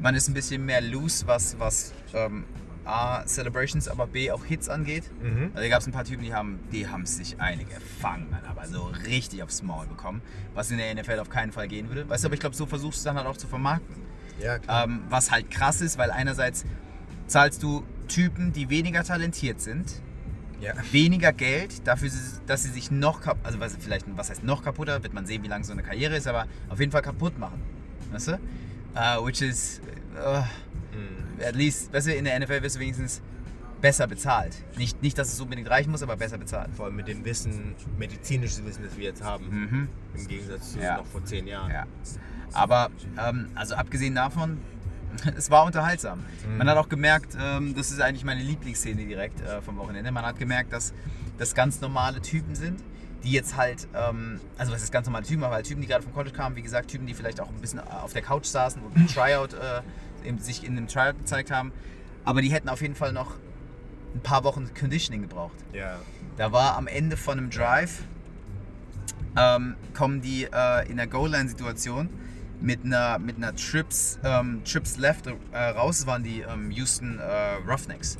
man 0.00 0.14
ist 0.14 0.28
ein 0.28 0.34
bisschen 0.34 0.64
mehr 0.66 0.80
loose, 0.80 1.26
was, 1.26 1.58
was 1.58 1.92
ähm, 2.14 2.44
A, 2.84 3.24
Celebrations, 3.26 3.88
aber 3.88 4.06
B, 4.06 4.30
auch 4.30 4.44
Hits 4.44 4.68
angeht. 4.68 5.04
Mhm. 5.22 5.50
Also 5.54 5.62
da 5.62 5.68
gab 5.68 5.80
es 5.80 5.86
ein 5.86 5.92
paar 5.92 6.04
Typen, 6.04 6.24
die 6.24 6.34
haben, 6.34 6.58
die 6.72 6.88
haben 6.88 7.06
sich 7.06 7.40
eine 7.40 7.64
gefangen, 7.64 8.36
aber 8.48 8.66
so 8.66 8.90
richtig 9.06 9.42
aufs 9.42 9.62
Maul 9.62 9.86
bekommen, 9.86 10.20
was 10.54 10.70
in 10.70 10.78
der 10.78 10.94
NFL 10.94 11.20
auf 11.20 11.30
keinen 11.30 11.52
Fall 11.52 11.68
gehen 11.68 11.88
würde. 11.88 12.08
Weißt 12.08 12.24
du, 12.24 12.28
aber 12.28 12.34
ich 12.34 12.40
glaube, 12.40 12.56
so 12.56 12.66
versuchst 12.66 12.98
du 12.98 13.00
es 13.00 13.04
dann 13.04 13.16
halt 13.16 13.26
auch 13.26 13.36
zu 13.36 13.46
vermarkten. 13.46 13.96
Ja, 14.40 14.58
klar. 14.58 14.84
Ähm, 14.84 15.02
was 15.08 15.30
halt 15.30 15.50
krass 15.50 15.80
ist, 15.80 15.98
weil 15.98 16.10
einerseits 16.10 16.64
zahlst 17.28 17.62
du 17.62 17.84
Typen, 18.08 18.52
die 18.52 18.68
weniger 18.68 19.04
talentiert 19.04 19.60
sind, 19.60 20.02
ja. 20.62 20.72
weniger 20.90 21.32
Geld 21.32 21.86
dafür, 21.86 22.10
dass 22.46 22.62
sie 22.62 22.70
sich 22.70 22.90
noch 22.90 23.20
kap 23.20 23.38
also 23.42 23.60
was, 23.60 23.76
vielleicht 23.78 24.06
was 24.16 24.30
heißt 24.30 24.44
noch 24.44 24.62
kaputter, 24.62 25.02
wird 25.02 25.12
man 25.12 25.26
sehen, 25.26 25.42
wie 25.42 25.48
lang 25.48 25.64
so 25.64 25.72
eine 25.72 25.82
Karriere 25.82 26.16
ist, 26.16 26.26
aber 26.26 26.46
auf 26.70 26.80
jeden 26.80 26.92
Fall 26.92 27.02
kaputt 27.02 27.38
machen. 27.38 27.60
Weißt 28.10 28.28
du? 28.28 28.32
Uh, 28.94 29.26
which 29.26 29.40
is 29.42 29.80
uh, 30.16 30.42
Mhm. 30.94 31.42
at 31.42 31.54
least, 31.54 31.92
weißt 31.92 32.08
du, 32.08 32.14
in 32.14 32.24
der 32.24 32.38
NFL 32.38 32.62
wirst 32.62 32.76
du 32.76 32.80
wenigstens 32.80 33.22
besser 33.80 34.06
bezahlt. 34.06 34.54
Nicht, 34.76 35.02
nicht, 35.02 35.16
dass 35.18 35.32
es 35.32 35.40
unbedingt 35.40 35.68
reichen 35.70 35.90
muss, 35.90 36.02
aber 36.02 36.16
besser 36.16 36.38
bezahlt. 36.38 36.68
Vor 36.76 36.84
allem 36.86 36.96
mit 36.96 37.08
dem 37.08 37.24
Wissen, 37.24 37.74
medizinisches 37.98 38.62
Wissen, 38.64 38.84
das 38.84 38.96
wir 38.96 39.04
jetzt 39.04 39.24
haben. 39.24 39.46
Mhm. 39.48 39.88
Im 40.14 40.28
Gegensatz 40.28 40.72
zu 40.72 40.78
Ja. 40.80 40.98
noch 40.98 41.06
vor 41.06 41.24
zehn 41.24 41.46
Jahren. 41.46 41.70
Ja. 41.70 41.86
Aber, 42.52 42.90
ähm, 43.18 43.48
also 43.54 43.74
abgesehen 43.74 44.14
davon, 44.14 44.58
es 45.36 45.50
war 45.50 45.64
unterhaltsam. 45.64 46.20
Mhm. 46.46 46.58
Man 46.58 46.68
hat 46.68 46.76
auch 46.76 46.88
gemerkt, 46.88 47.36
ähm, 47.40 47.74
das 47.74 47.90
ist 47.90 48.00
eigentlich 48.00 48.24
meine 48.24 48.42
Lieblingsszene 48.42 49.04
direkt 49.04 49.40
äh, 49.40 49.60
vom 49.62 49.76
Wochenende. 49.78 50.10
Man 50.10 50.24
hat 50.24 50.38
gemerkt, 50.38 50.72
dass 50.72 50.92
das 51.38 51.54
ganz 51.54 51.80
normale 51.80 52.20
Typen 52.20 52.54
sind, 52.54 52.80
die 53.24 53.32
jetzt 53.32 53.56
halt, 53.56 53.88
ähm, 53.94 54.40
also 54.58 54.72
was 54.72 54.82
ist 54.82 54.92
ganz 54.92 55.06
normale 55.06 55.24
Typen, 55.24 55.44
aber 55.44 55.54
halt 55.54 55.66
Typen, 55.66 55.80
die 55.80 55.86
gerade 55.86 56.02
vom 56.02 56.12
College 56.12 56.34
kamen, 56.34 56.56
wie 56.56 56.62
gesagt, 56.62 56.90
Typen, 56.90 57.06
die 57.06 57.14
vielleicht 57.14 57.40
auch 57.40 57.48
ein 57.48 57.60
bisschen 57.60 57.80
auf 57.80 58.12
der 58.12 58.22
Couch 58.22 58.46
saßen 58.46 58.82
und 58.82 59.10
Tryout, 59.14 59.54
äh, 59.54 59.82
eben 60.26 60.38
sich 60.38 60.64
in 60.64 60.76
einem 60.76 60.88
Tryout 60.88 61.18
gezeigt 61.18 61.50
haben. 61.50 61.72
Aber 62.24 62.42
die 62.42 62.52
hätten 62.52 62.68
auf 62.68 62.82
jeden 62.82 62.94
Fall 62.94 63.12
noch 63.12 63.36
ein 64.14 64.20
paar 64.20 64.44
Wochen 64.44 64.70
Conditioning 64.78 65.22
gebraucht. 65.22 65.56
Ja. 65.72 65.98
Da 66.36 66.52
war 66.52 66.76
am 66.76 66.86
Ende 66.86 67.16
von 67.16 67.38
einem 67.38 67.50
Drive, 67.50 68.02
ähm, 69.36 69.76
kommen 69.94 70.20
die 70.20 70.44
äh, 70.44 70.88
in 70.88 70.96
der 70.96 71.06
Goal-Line-Situation 71.06 72.08
mit 72.62 72.84
einer, 72.84 73.18
mit 73.18 73.36
einer 73.36 73.54
Trips, 73.54 74.18
ähm, 74.24 74.62
Trips 74.64 74.96
Left 74.96 75.26
äh, 75.26 75.58
raus, 75.58 76.06
waren 76.06 76.22
die 76.22 76.40
ähm, 76.40 76.70
Houston 76.70 77.18
äh, 77.18 77.54
Roughnecks. 77.68 78.18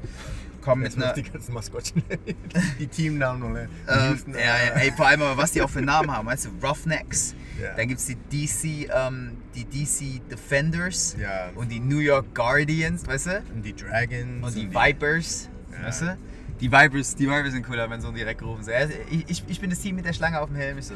Kommen 0.61 0.82
mit 0.82 0.92
Jetzt 0.92 0.99
noch 0.99 1.06
einer, 1.06 1.14
die 1.14 1.22
ganzen 1.25 1.54
Maskottchen. 1.54 2.02
die 2.78 2.87
Teamnamen 2.87 3.42
und 3.42 3.56
ähm, 3.56 3.68
Houston, 4.11 4.34
ja, 4.34 4.38
äh, 4.40 4.42
ja, 4.42 4.72
ey, 4.75 4.92
vor 4.92 5.06
allem 5.06 5.22
was 5.34 5.52
die 5.52 5.62
auch 5.62 5.70
für 5.70 5.82
Namen 5.82 6.11
haben, 6.11 6.26
weißt 6.26 6.46
du, 6.46 6.66
Roughnecks. 6.66 7.34
Ja. 7.61 7.75
Dann 7.75 7.88
gibt 7.88 8.00
es 8.00 8.06
die 8.06 8.16
DC, 8.16 8.88
ähm, 8.94 9.38
die 9.54 9.64
DC 9.64 10.20
Defenders 10.30 11.16
Ja. 11.20 11.50
und 11.54 11.70
die 11.70 11.80
New 11.80 11.99
York 11.99 12.34
Guardians, 12.34 13.06
weißt 13.06 13.26
du? 13.26 13.42
Und 13.54 13.62
die 13.64 13.75
Dragons. 13.75 14.46
Und 14.46 14.54
die 14.54 14.72
Vipers, 14.72 15.49
Ja. 15.72 15.87
weißt 15.87 16.02
du? 16.02 16.16
Die 16.61 16.70
Vipers, 16.70 17.16
die 17.16 17.26
Vipers 17.28 17.52
sind 17.52 17.66
cooler, 17.66 17.90
wenn 17.90 18.00
so 18.00 18.12
direkt 18.12 18.40
gerufen 18.40 18.64
wird. 18.64 18.76
Also 18.76 18.94
ich, 19.11 19.25
ich, 19.28 19.44
ich 19.49 19.61
bin 19.61 19.70
das 19.70 19.80
Team 19.80 19.96
mit 19.96 20.04
der 20.04 20.12
Schlange 20.12 20.40
auf 20.40 20.49
dem 20.49 20.56
Helm. 20.56 20.78
Ich 20.78 20.87
so, 20.87 20.94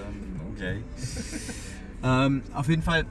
okay. 0.54 0.84
ähm, 2.04 2.42
auf 2.54 2.68
jeden 2.68 2.82
Fall 2.82 3.04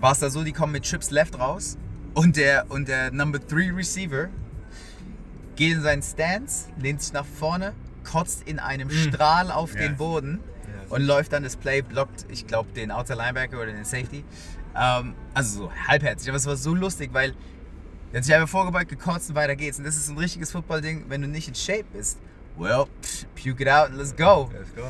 war 0.00 0.12
es 0.12 0.18
da 0.20 0.30
so, 0.30 0.44
die 0.44 0.52
kommen 0.52 0.72
mit 0.72 0.88
Trips 0.88 1.10
Left 1.10 1.38
raus 1.38 1.76
und 2.14 2.36
der, 2.36 2.70
und 2.70 2.88
der 2.88 3.10
Number 3.12 3.38
3 3.38 3.72
Receiver 3.72 4.28
geht 5.56 5.72
in 5.74 5.82
seinen 5.82 6.02
Stance, 6.02 6.66
lehnt 6.78 7.00
sich 7.02 7.12
nach 7.12 7.24
vorne, 7.24 7.72
kotzt 8.04 8.42
in 8.46 8.58
einem 8.58 8.90
Strahl 8.90 9.50
auf 9.50 9.74
Ja. 9.74 9.80
den 9.82 9.96
Boden 9.96 10.40
Ja. 10.64 10.94
und 10.96 11.02
läuft 11.02 11.32
dann 11.32 11.42
das 11.44 11.56
Play, 11.56 11.80
blockt, 11.82 12.26
ich 12.30 12.46
glaube, 12.46 12.70
den 12.72 12.90
Outside 12.90 13.18
Linebacker 13.18 13.56
oder 13.56 13.72
den 13.72 13.84
Safety. 13.84 14.24
Ähm, 14.78 15.14
also 15.32 15.58
so 15.64 15.72
halbherzig, 15.88 16.28
aber 16.28 16.36
es 16.36 16.46
war 16.46 16.56
so 16.56 16.74
lustig, 16.74 17.10
weil 17.12 17.34
er 18.12 18.18
hat 18.18 18.24
sich 18.24 18.34
einfach 18.34 18.48
vorgebeugt, 18.48 18.88
gekotzt 18.90 19.30
und 19.30 19.36
weiter 19.36 19.56
geht's. 19.56 19.78
Und 19.78 19.84
das 19.84 19.96
ist 19.96 20.08
ein 20.10 20.18
richtiges 20.18 20.52
Football-Ding, 20.52 21.06
wenn 21.08 21.22
du 21.22 21.28
nicht 21.28 21.48
in 21.48 21.54
Shape 21.54 21.84
bist. 21.92 22.18
Well, 22.58 22.84
pff, 23.02 23.26
puke 23.34 23.62
it 23.62 23.68
out 23.68 23.88
and 23.88 23.96
let's 23.96 24.14
go. 24.14 24.50
Let's 24.52 24.74
go. 24.74 24.82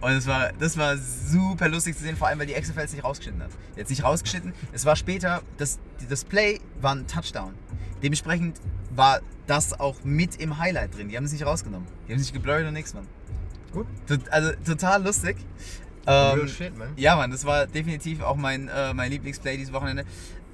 Und 0.00 0.12
es 0.12 0.26
war, 0.26 0.52
das 0.52 0.76
war 0.76 0.96
super 0.96 1.68
lustig 1.68 1.96
zu 1.96 2.04
sehen, 2.04 2.16
vor 2.16 2.28
allem 2.28 2.38
weil 2.38 2.46
die 2.46 2.54
XFL 2.54 2.80
es 2.80 2.92
nicht 2.92 3.04
rausgeschnitten 3.04 3.42
hat. 3.42 3.50
Jetzt 3.76 3.88
nicht 3.90 4.04
rausgeschnitten, 4.04 4.52
es 4.72 4.84
war 4.84 4.94
später, 4.96 5.42
das, 5.56 5.78
das 6.08 6.24
Play 6.24 6.60
war 6.80 6.94
ein 6.94 7.06
Touchdown. 7.06 7.54
Dementsprechend 8.02 8.60
war 8.94 9.20
das 9.48 9.78
auch 9.80 9.96
mit 10.04 10.36
im 10.36 10.58
Highlight 10.58 10.96
drin. 10.96 11.08
Die 11.08 11.16
haben 11.16 11.24
es 11.24 11.32
nicht 11.32 11.44
rausgenommen. 11.44 11.88
Die 12.06 12.12
haben 12.12 12.18
es 12.20 12.26
nicht 12.26 12.32
geblurrt 12.34 12.64
und 12.66 12.74
nichts, 12.74 12.94
Mann. 12.94 13.06
Gut. 13.72 13.86
Also 14.30 14.52
total 14.64 15.02
lustig. 15.04 15.36
Real 16.06 16.38
Ähm, 16.40 16.48
shit, 16.48 16.78
man. 16.78 16.88
ja, 16.96 17.16
Mann, 17.16 17.30
das 17.30 17.44
war 17.44 17.66
definitiv 17.66 18.22
auch 18.22 18.36
mein, 18.36 18.68
äh, 18.68 18.94
mein 18.94 19.10
Lieblingsplay 19.10 19.56
dieses 19.58 19.72
Wochenende. 19.74 20.04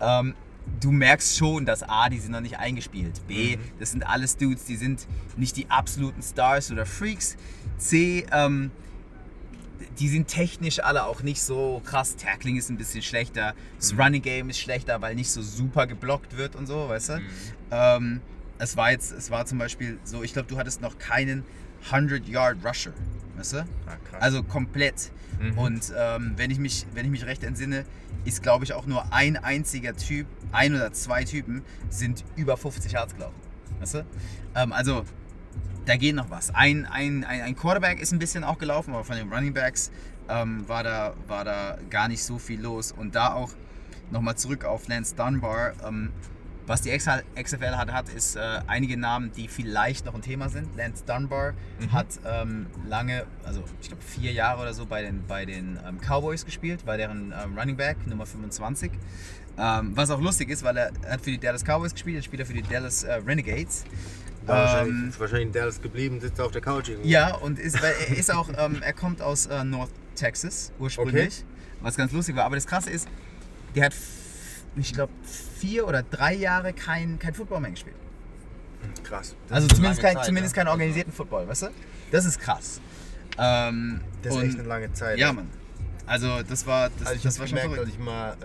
Ähm, 0.01 0.35
du 0.81 0.91
merkst 0.91 1.37
schon, 1.37 1.65
dass 1.67 1.83
A, 1.83 2.09
die 2.09 2.19
sind 2.19 2.33
noch 2.33 2.41
nicht 2.41 2.59
eingespielt. 2.59 3.21
B, 3.29 3.57
Mhm. 3.57 3.61
das 3.79 3.93
sind 3.93 4.03
alles 4.09 4.37
Dudes, 4.37 4.65
die 4.65 4.77
sind 4.77 5.07
nicht 5.37 5.57
die 5.57 5.71
absoluten 5.71 6.23
Stars 6.23 6.73
oder 6.73 6.87
Freaks. 6.87 7.37
C, 7.79 8.27
ähm, 8.33 8.71
die 9.99 10.09
sind 10.09 10.29
technisch 10.29 10.81
alle 10.81 11.05
auch 11.05 11.23
nicht 11.23 11.43
so 11.43 11.81
krass. 11.85 12.17
Tackling 12.17 12.57
ist 12.57 12.71
ein 12.71 12.77
bisschen 12.77 13.03
schlechter. 13.03 13.55
Das 13.79 13.93
Mhm. 13.93 14.01
Running 14.01 14.23
Game 14.23 14.51
ist 14.51 14.59
schlechter, 14.59 15.01
weil 15.03 15.15
nicht 15.15 15.31
so 15.31 15.43
super 15.43 15.87
geblockt 15.87 16.37
wird 16.37 16.57
und 16.57 16.67
so, 16.67 16.89
weißt 16.89 17.09
du? 17.11 17.17
Mhm. 17.17 17.23
Ähm, 17.71 18.21
es 18.59 18.77
war 18.77 18.91
jetzt, 18.91 19.13
es 19.13 19.31
war 19.31 19.47
zum 19.47 19.59
Beispiel 19.59 19.99
so, 20.05 20.23
ich 20.23 20.33
glaube, 20.33 20.49
du 20.49 20.59
hattest 20.59 20.81
noch 20.81 20.99
keinen 20.99 21.45
100-Yard-Rusher, 21.91 22.93
weißt 23.37 23.53
du? 23.55 23.59
Ah. 23.59 23.97
Also 24.21 24.43
komplett. 24.43 25.11
Mhm. 25.41 25.59
Und 25.59 25.93
ähm, 25.97 26.33
wenn, 26.37 26.51
ich 26.51 26.59
mich, 26.59 26.87
wenn 26.95 27.05
ich 27.05 27.11
mich 27.11 27.27
recht 27.27 27.43
entsinne, 27.45 27.85
ist, 28.25 28.43
glaube 28.43 28.65
ich, 28.65 28.73
auch 28.73 28.87
nur 28.87 29.13
ein 29.13 29.37
einziger 29.37 29.95
Typ, 29.97 30.27
ein 30.53 30.75
oder 30.75 30.93
zwei 30.93 31.25
Typen, 31.25 31.63
sind 31.91 32.25
über 32.37 32.57
50 32.57 32.93
Yards 32.93 33.15
gelaufen. 33.15 33.35
Weißt 33.81 33.95
du? 33.95 34.07
Ähm, 34.55 34.73
also, 34.73 35.05
da 35.87 35.97
geht 35.97 36.15
noch 36.15 36.31
was. 36.31 36.55
Ein, 36.55 36.87
ein, 36.87 37.25
ein, 37.25 37.41
ein 37.43 37.57
Quarterback 37.57 38.01
ist 38.01 38.13
ein 38.13 38.19
bisschen 38.19 38.45
auch 38.45 38.59
gelaufen, 38.59 38.95
aber 38.95 39.05
von 39.05 39.17
den 39.17 39.33
Running 39.33 39.55
Backs 39.55 39.91
ähm, 40.29 40.67
war, 40.69 40.83
da, 40.83 41.15
war 41.29 41.45
da 41.45 41.79
gar 41.91 42.09
nicht 42.09 42.25
so 42.25 42.39
viel 42.39 42.61
los. 42.61 42.93
Und 42.93 43.15
da 43.15 43.35
auch 43.35 43.51
nochmal 44.11 44.37
zurück 44.37 44.65
auf 44.65 44.89
Lance 44.89 45.15
Dunbar. 45.15 45.73
Ähm, 45.87 46.11
was 46.67 46.81
die 46.81 46.91
XFL 46.97 47.77
hat, 47.77 47.93
hat 47.93 48.09
ist 48.09 48.37
äh, 48.37 48.41
einige 48.67 48.97
Namen, 48.97 49.33
die 49.37 49.49
vielleicht 49.49 50.07
noch 50.07 50.15
ein 50.15 50.23
Thema 50.23 50.49
sind. 50.49 50.75
Lance 50.77 51.05
Dunbar 51.05 51.53
Mhm. 51.79 51.93
hat 51.93 52.07
ähm, 52.25 52.67
lange, 52.89 53.27
also 53.45 53.65
ich 53.83 53.89
glaube 53.89 54.03
vier 54.03 54.33
Jahre 54.33 54.63
oder 54.63 54.73
so 54.73 54.87
bei 54.87 55.03
den, 55.03 55.27
bei 55.27 55.45
den 55.45 55.79
ähm, 55.87 55.99
Cowboys 56.01 56.47
gespielt, 56.47 56.87
war 56.87 56.97
deren 56.97 57.35
ähm, 57.39 57.59
Running 57.59 57.77
Back 57.77 58.07
Nummer 58.07 58.25
25. 58.25 58.93
Ähm, 59.59 59.93
was 59.95 60.11
auch 60.11 60.21
lustig 60.21 60.49
ist, 60.49 60.63
weil 60.65 60.77
er 60.79 60.93
hat 61.09 61.21
für 61.21 61.31
die 61.31 61.39
Dallas 61.39 61.65
Cowboys 61.65 61.93
gespielt, 61.93 62.17
jetzt 62.17 62.25
spielt 62.25 62.41
er 62.41 62.47
für 62.47 62.55
die 62.55 62.63
Dallas 62.63 63.03
äh, 63.05 63.13
Renegades. 63.15 63.85
Wahrscheinlich, 64.47 64.95
Ähm, 64.95 65.09
ist 65.09 65.21
wahrscheinlich 65.21 65.47
in 65.47 65.53
Dallas 65.53 65.81
geblieben, 65.81 66.21
sitzt 66.21 66.41
auf 66.41 66.53
der 66.53 66.61
Couch 66.61 66.89
irgendwie. 66.91 67.09
ja, 67.11 67.35
und 67.37 67.59
ist, 67.59 67.81
weil 67.83 67.95
er 68.09 68.17
ist 68.17 68.31
auch, 68.33 68.51
ähm, 68.59 68.83
er 68.83 68.93
kommt 68.93 69.23
aus 69.23 69.47
äh, 69.47 69.65
North 69.65 69.91
Texas 70.15 70.73
ursprünglich, 70.79 71.45
was 71.81 71.97
ganz 71.97 72.13
lustig 72.13 72.37
war. 72.37 72.45
Aber 72.45 72.57
das 72.57 72.67
Krasse 72.67 72.91
ist, 72.91 73.09
der 73.75 73.87
hat, 73.87 73.95
ich 74.77 74.93
glaube, 74.93 75.13
vier 75.59 75.87
oder 75.89 76.03
drei 76.03 76.35
Jahre 76.35 76.73
kein, 76.73 77.19
kein 77.19 77.35
Football 77.35 77.61
mehr 77.61 77.71
gespielt. 77.71 77.97
Krass. 79.03 79.35
Das 79.49 79.57
Also 79.57 79.67
ist 79.69 79.77
zumindest, 79.77 80.03
kein, 80.03 80.17
Zeit, 80.17 80.25
zumindest 80.27 80.55
ja. 80.57 80.63
keinen 80.63 80.71
organisierten 80.73 81.13
Football, 81.13 81.49
weißt 81.49 81.63
du? 81.63 81.67
Das 82.11 82.25
ist 82.27 82.39
krass. 82.39 82.81
Ähm, 83.39 84.01
Das 84.23 84.37
ist 84.37 84.43
echt 84.43 84.59
eine 84.59 84.69
lange 84.69 84.93
Zeit. 84.93 85.19
Ja, 85.19 85.33
Mann. 85.33 85.49
Also 86.07 86.43
das 86.43 86.67
war, 86.67 86.91
das, 86.91 87.07
Also 87.07 87.17
ich 87.17 87.23
das 87.23 87.39
war 87.41 87.47
schon 87.47 87.57
gemerkt, 87.57 87.79
als 87.81 87.89
verrückt. 87.91 87.99
ich 87.99 88.05
mal 88.05 88.37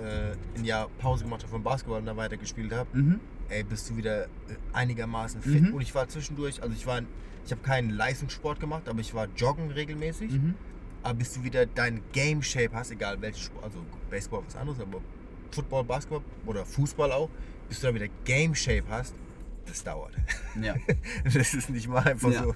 äh, 0.55 0.57
ein 0.57 0.63
Jahr 0.63 0.87
Pause 0.99 1.25
gemacht 1.25 1.41
habe 1.43 1.51
vom 1.51 1.61
Basketball 1.61 1.99
und 1.99 2.05
dann 2.05 2.15
weiter 2.15 2.37
gespielt 2.37 2.71
habe, 2.71 2.87
Mhm. 2.97 3.19
Ey, 3.49 3.63
bist 3.63 3.89
du 3.89 3.97
wieder 3.97 4.25
äh, 4.25 4.27
einigermaßen 4.73 5.41
fit. 5.41 5.63
Mhm. 5.63 5.73
Und 5.73 5.81
ich 5.81 5.93
war 5.95 6.07
zwischendurch, 6.07 6.61
also 6.61 6.73
ich 6.73 6.85
war, 6.85 7.01
ich 7.45 7.51
habe 7.51 7.61
keinen 7.61 7.89
Leistungssport 7.89 8.59
gemacht, 8.59 8.87
aber 8.87 8.99
ich 8.99 9.13
war 9.13 9.27
joggen 9.35 9.71
regelmäßig. 9.71 10.31
Mhm. 10.31 10.55
Aber 11.01 11.13
bis 11.15 11.33
du 11.33 11.43
wieder 11.43 11.65
dein 11.65 12.01
Game 12.11 12.41
Shape 12.43 12.71
hast, 12.73 12.91
egal 12.91 13.21
welches 13.21 13.43
Sport, 13.43 13.63
also 13.63 13.79
Baseball 14.09 14.43
was 14.45 14.55
anderes, 14.55 14.79
aber 14.79 14.99
Football, 15.51 15.83
Basketball 15.85 16.21
oder 16.45 16.65
Fußball 16.65 17.11
auch, 17.11 17.29
bis 17.69 17.79
du 17.79 17.87
dann 17.87 17.95
wieder 17.95 18.07
Game 18.25 18.53
Shape 18.53 18.83
hast, 18.89 19.15
das 19.65 19.83
dauert. 19.83 20.13
Ja. 20.61 20.75
Das 21.23 21.53
ist 21.53 21.69
nicht 21.69 21.87
mal 21.87 22.03
einfach 22.03 22.31
Ja. 22.31 22.43
so. 22.43 22.55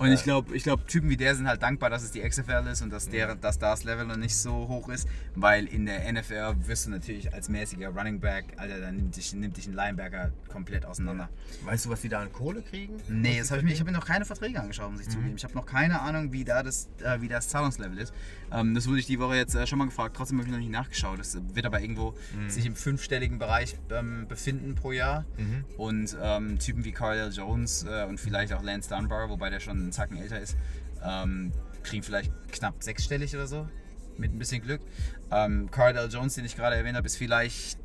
Und 0.00 0.12
ich 0.12 0.22
glaube, 0.22 0.56
ich 0.56 0.62
glaub, 0.62 0.88
Typen 0.88 1.10
wie 1.10 1.16
der 1.16 1.34
sind 1.34 1.46
halt 1.46 1.62
dankbar, 1.62 1.90
dass 1.90 2.02
es 2.02 2.10
die 2.10 2.20
XFL 2.20 2.66
ist 2.72 2.80
und 2.80 2.90
dass, 2.90 3.08
der, 3.08 3.34
dass 3.34 3.58
das 3.58 3.84
Level 3.84 4.06
noch 4.06 4.16
nicht 4.16 4.34
so 4.34 4.66
hoch 4.66 4.88
ist, 4.88 5.06
weil 5.34 5.66
in 5.66 5.84
der 5.84 6.10
NFL 6.10 6.54
wirst 6.66 6.86
du 6.86 6.90
natürlich 6.90 7.32
als 7.34 7.50
mäßiger 7.50 7.88
Running 7.88 8.18
Back, 8.18 8.46
Alter, 8.56 8.80
dann 8.80 8.96
nimmt 8.96 9.16
dich, 9.16 9.34
nimmt 9.34 9.56
dich 9.58 9.66
ein 9.66 9.74
Linebacker 9.74 10.32
komplett 10.48 10.86
auseinander. 10.86 11.28
Weißt 11.64 11.84
du, 11.84 11.90
was 11.90 12.00
die 12.00 12.08
da 12.08 12.20
an 12.20 12.32
Kohle 12.32 12.62
kriegen? 12.62 12.94
Nee, 13.08 13.38
das 13.38 13.50
hab 13.50 13.58
ich, 13.58 13.64
mir, 13.64 13.72
ich 13.72 13.80
habe 13.80 13.90
mir 13.90 13.96
noch 13.98 14.06
keine 14.06 14.24
Verträge 14.24 14.58
angeschaut, 14.58 14.90
muss 14.90 15.02
ich 15.02 15.08
zugeben. 15.08 15.34
Ich 15.36 15.44
habe 15.44 15.54
noch 15.54 15.66
keine 15.66 16.00
Ahnung, 16.00 16.32
wie, 16.32 16.44
da 16.44 16.62
das, 16.62 16.88
äh, 17.02 17.20
wie 17.20 17.28
das 17.28 17.48
Zahlungslevel 17.48 17.98
ist. 17.98 18.14
Ähm, 18.52 18.74
das 18.74 18.88
wurde 18.88 19.00
ich 19.00 19.06
die 19.06 19.18
Woche 19.18 19.36
jetzt 19.36 19.54
äh, 19.54 19.66
schon 19.66 19.78
mal 19.78 19.84
gefragt, 19.84 20.16
trotzdem 20.16 20.38
habe 20.38 20.48
ich 20.48 20.52
noch 20.52 20.60
nicht 20.60 20.72
nachgeschaut. 20.72 21.18
Das 21.18 21.36
wird 21.54 21.66
aber 21.66 21.80
irgendwo 21.80 22.14
sich 22.48 22.64
im 22.64 22.74
fünfstelligen 22.74 23.38
Bereich 23.38 23.76
ähm, 23.90 24.26
befinden 24.28 24.74
pro 24.74 24.92
Jahr. 24.92 25.24
Mhm. 25.36 25.64
Und 25.76 26.16
ähm, 26.22 26.58
Typen 26.58 26.84
wie 26.84 26.92
Cardell 26.92 27.30
Jones 27.32 27.84
äh, 27.84 28.04
und 28.04 28.18
vielleicht 28.18 28.52
auch 28.52 28.62
Lance 28.62 28.88
Dunbar, 28.88 29.28
wobei 29.28 29.50
der 29.50 29.60
schon 29.60 29.89
einen 29.90 29.92
Zacken 29.92 30.16
älter 30.16 30.40
ist, 30.40 30.56
ähm, 31.04 31.52
kriegen 31.82 32.02
vielleicht 32.02 32.32
knapp 32.52 32.82
sechsstellig 32.82 33.34
oder 33.34 33.46
so. 33.46 33.68
Mit 34.16 34.32
ein 34.32 34.38
bisschen 34.38 34.62
Glück. 34.62 34.82
Ähm, 35.30 35.70
Cardell 35.70 36.08
Jones, 36.10 36.34
den 36.34 36.44
ich 36.44 36.56
gerade 36.56 36.76
erwähnt 36.76 36.96
habe, 36.96 37.06
ist 37.06 37.16
vielleicht, 37.16 37.78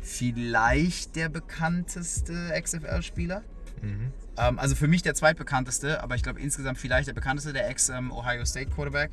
vielleicht 0.00 1.16
der 1.16 1.28
bekannteste 1.28 2.52
XFL-Spieler. 2.60 3.42
Mhm. 3.82 4.12
Ähm, 4.36 4.58
also 4.58 4.74
für 4.74 4.88
mich 4.88 5.02
der 5.02 5.14
zweitbekannteste, 5.14 6.02
aber 6.02 6.16
ich 6.16 6.22
glaube 6.22 6.40
insgesamt 6.40 6.78
vielleicht 6.78 7.08
der 7.08 7.12
bekannteste, 7.12 7.52
der 7.52 7.68
Ex-Ohio 7.68 8.44
State 8.44 8.70
Quarterback. 8.70 9.10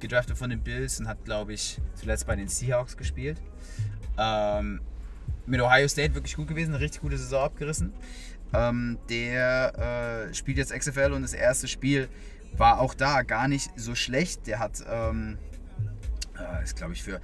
Gedraftet 0.00 0.38
von 0.38 0.50
den 0.50 0.60
Bills 0.60 1.00
und 1.00 1.08
hat, 1.08 1.24
glaube 1.24 1.52
ich, 1.52 1.80
zuletzt 1.94 2.26
bei 2.26 2.36
den 2.36 2.48
Seahawks 2.48 2.96
gespielt. 2.96 3.40
Ähm, 4.16 4.80
mit 5.46 5.60
Ohio 5.60 5.88
State 5.88 6.14
wirklich 6.14 6.36
gut 6.36 6.48
gewesen, 6.48 6.74
eine 6.74 6.82
richtig 6.82 7.02
gute 7.02 7.18
Saison 7.18 7.44
abgerissen. 7.44 7.92
Ähm, 8.52 8.98
der 9.08 10.28
äh, 10.30 10.34
spielt 10.34 10.58
jetzt 10.58 10.72
XFL 10.72 11.12
und 11.12 11.22
das 11.22 11.32
erste 11.32 11.66
Spiel 11.68 12.08
war 12.56 12.80
auch 12.80 12.94
da 12.94 13.22
gar 13.22 13.48
nicht 13.48 13.70
so 13.76 13.94
schlecht. 13.94 14.46
Der 14.46 14.58
hat, 14.58 14.84
ähm, 14.88 15.38
äh, 16.38 16.62
ist 16.62 16.76
glaube 16.76 16.92
ich 16.92 17.02
für 17.02 17.20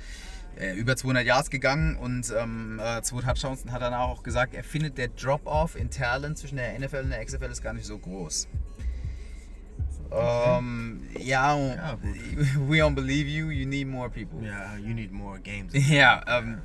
äh, 0.59 0.75
über 0.75 0.97
200 0.97 1.25
Yards 1.25 1.50
gegangen 1.50 1.97
und 1.97 2.33
ähm, 2.37 2.81
äh, 2.83 3.03
zwei 3.03 3.21
Touchdowns 3.21 3.62
und 3.62 3.73
hat 3.73 3.83
dann 3.83 3.95
auch 3.95 4.23
gesagt, 4.23 4.55
er 4.55 4.65
findet 4.65 4.99
der 4.99 5.09
Drop-Off 5.09 5.77
in 5.77 5.91
Talent 5.91 6.39
zwischen 6.39 6.57
der 6.57 6.79
NFL 6.79 7.03
und 7.05 7.11
der 7.11 7.25
XFL 7.25 7.45
ist 7.45 7.62
gar 7.62 7.73
nicht 7.73 7.87
so 7.87 7.99
groß. 7.99 8.49
Ähm, 10.12 11.03
ja, 11.19 11.57
Ja, 11.57 11.99
we 12.69 12.79
don't 12.83 12.95
believe 12.95 13.29
you, 13.29 13.50
you 13.50 13.67
need 13.67 13.87
more 13.87 14.11
people. 14.11 14.45
Ja, 14.45 14.77
you 14.77 14.93
need 14.93 15.12
more 15.12 15.39
games. 15.39 15.73
Ja, 15.89 16.23
ähm, 16.27 16.59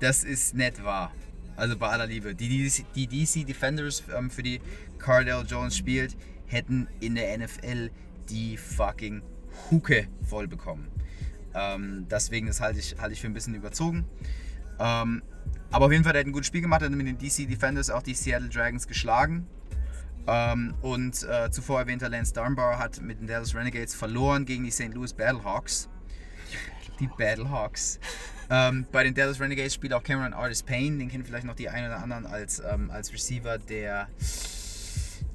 das 0.00 0.24
ist 0.24 0.54
nicht 0.54 0.82
wahr. 0.84 1.10
Also 1.56 1.76
bei 1.76 1.88
aller 1.88 2.06
Liebe. 2.06 2.34
Die 2.34 2.68
DC, 2.68 2.84
die 2.94 3.06
DC 3.06 3.46
Defenders, 3.46 4.02
ähm, 4.16 4.30
für 4.30 4.42
die 4.42 4.60
Cardell 4.98 5.44
Jones 5.46 5.76
spielt, 5.76 6.16
hätten 6.46 6.88
in 7.00 7.14
der 7.14 7.36
NFL 7.38 7.90
die 8.28 8.56
fucking 8.56 9.22
Hucke 9.70 10.08
voll 10.26 10.48
bekommen. 10.48 10.88
Ähm, 11.54 12.06
deswegen, 12.10 12.46
das 12.46 12.60
halte 12.60 12.78
ich, 12.78 12.96
halte 12.98 13.12
ich 13.12 13.20
für 13.20 13.26
ein 13.26 13.34
bisschen 13.34 13.54
überzogen. 13.54 14.04
Ähm, 14.78 15.22
aber 15.70 15.86
auf 15.86 15.92
jeden 15.92 16.04
Fall, 16.04 16.12
der 16.12 16.20
hat 16.20 16.26
ein 16.26 16.32
gutes 16.32 16.46
Spiel 16.46 16.60
gemacht, 16.60 16.82
hat 16.82 16.90
mit 16.90 17.06
den 17.06 17.18
DC 17.18 17.48
Defenders 17.48 17.90
auch 17.90 18.02
die 18.02 18.14
Seattle 18.14 18.48
Dragons 18.48 18.86
geschlagen. 18.86 19.46
Ähm, 20.26 20.74
und 20.82 21.22
äh, 21.24 21.50
zuvor 21.50 21.80
erwähnter 21.80 22.08
Lance 22.08 22.32
Dunbar 22.32 22.78
hat 22.78 23.00
mit 23.00 23.20
den 23.20 23.26
Dallas 23.26 23.54
Renegades 23.54 23.94
verloren 23.94 24.44
gegen 24.44 24.64
die 24.64 24.70
St. 24.70 24.94
Louis 24.94 25.12
Battlehawks. 25.12 25.88
Die 27.00 27.06
Battlehawks. 27.06 27.98
ähm, 28.50 28.86
bei 28.92 29.04
den 29.04 29.14
Dallas 29.14 29.40
Renegades 29.40 29.74
spielt 29.74 29.92
auch 29.92 30.02
Cameron 30.02 30.32
Artis 30.32 30.62
Payne, 30.62 30.98
den 30.98 31.08
kennen 31.08 31.24
vielleicht 31.24 31.46
noch 31.46 31.56
die 31.56 31.68
einen 31.68 31.86
oder 31.86 32.02
anderen 32.02 32.26
als, 32.26 32.60
ähm, 32.60 32.90
als 32.90 33.12
Receiver 33.12 33.58
der 33.58 34.08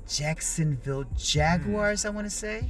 Jacksonville 0.08 1.08
Jaguars, 1.18 2.06
I 2.06 2.08
want 2.10 2.28
to 2.28 2.30
say. 2.30 2.64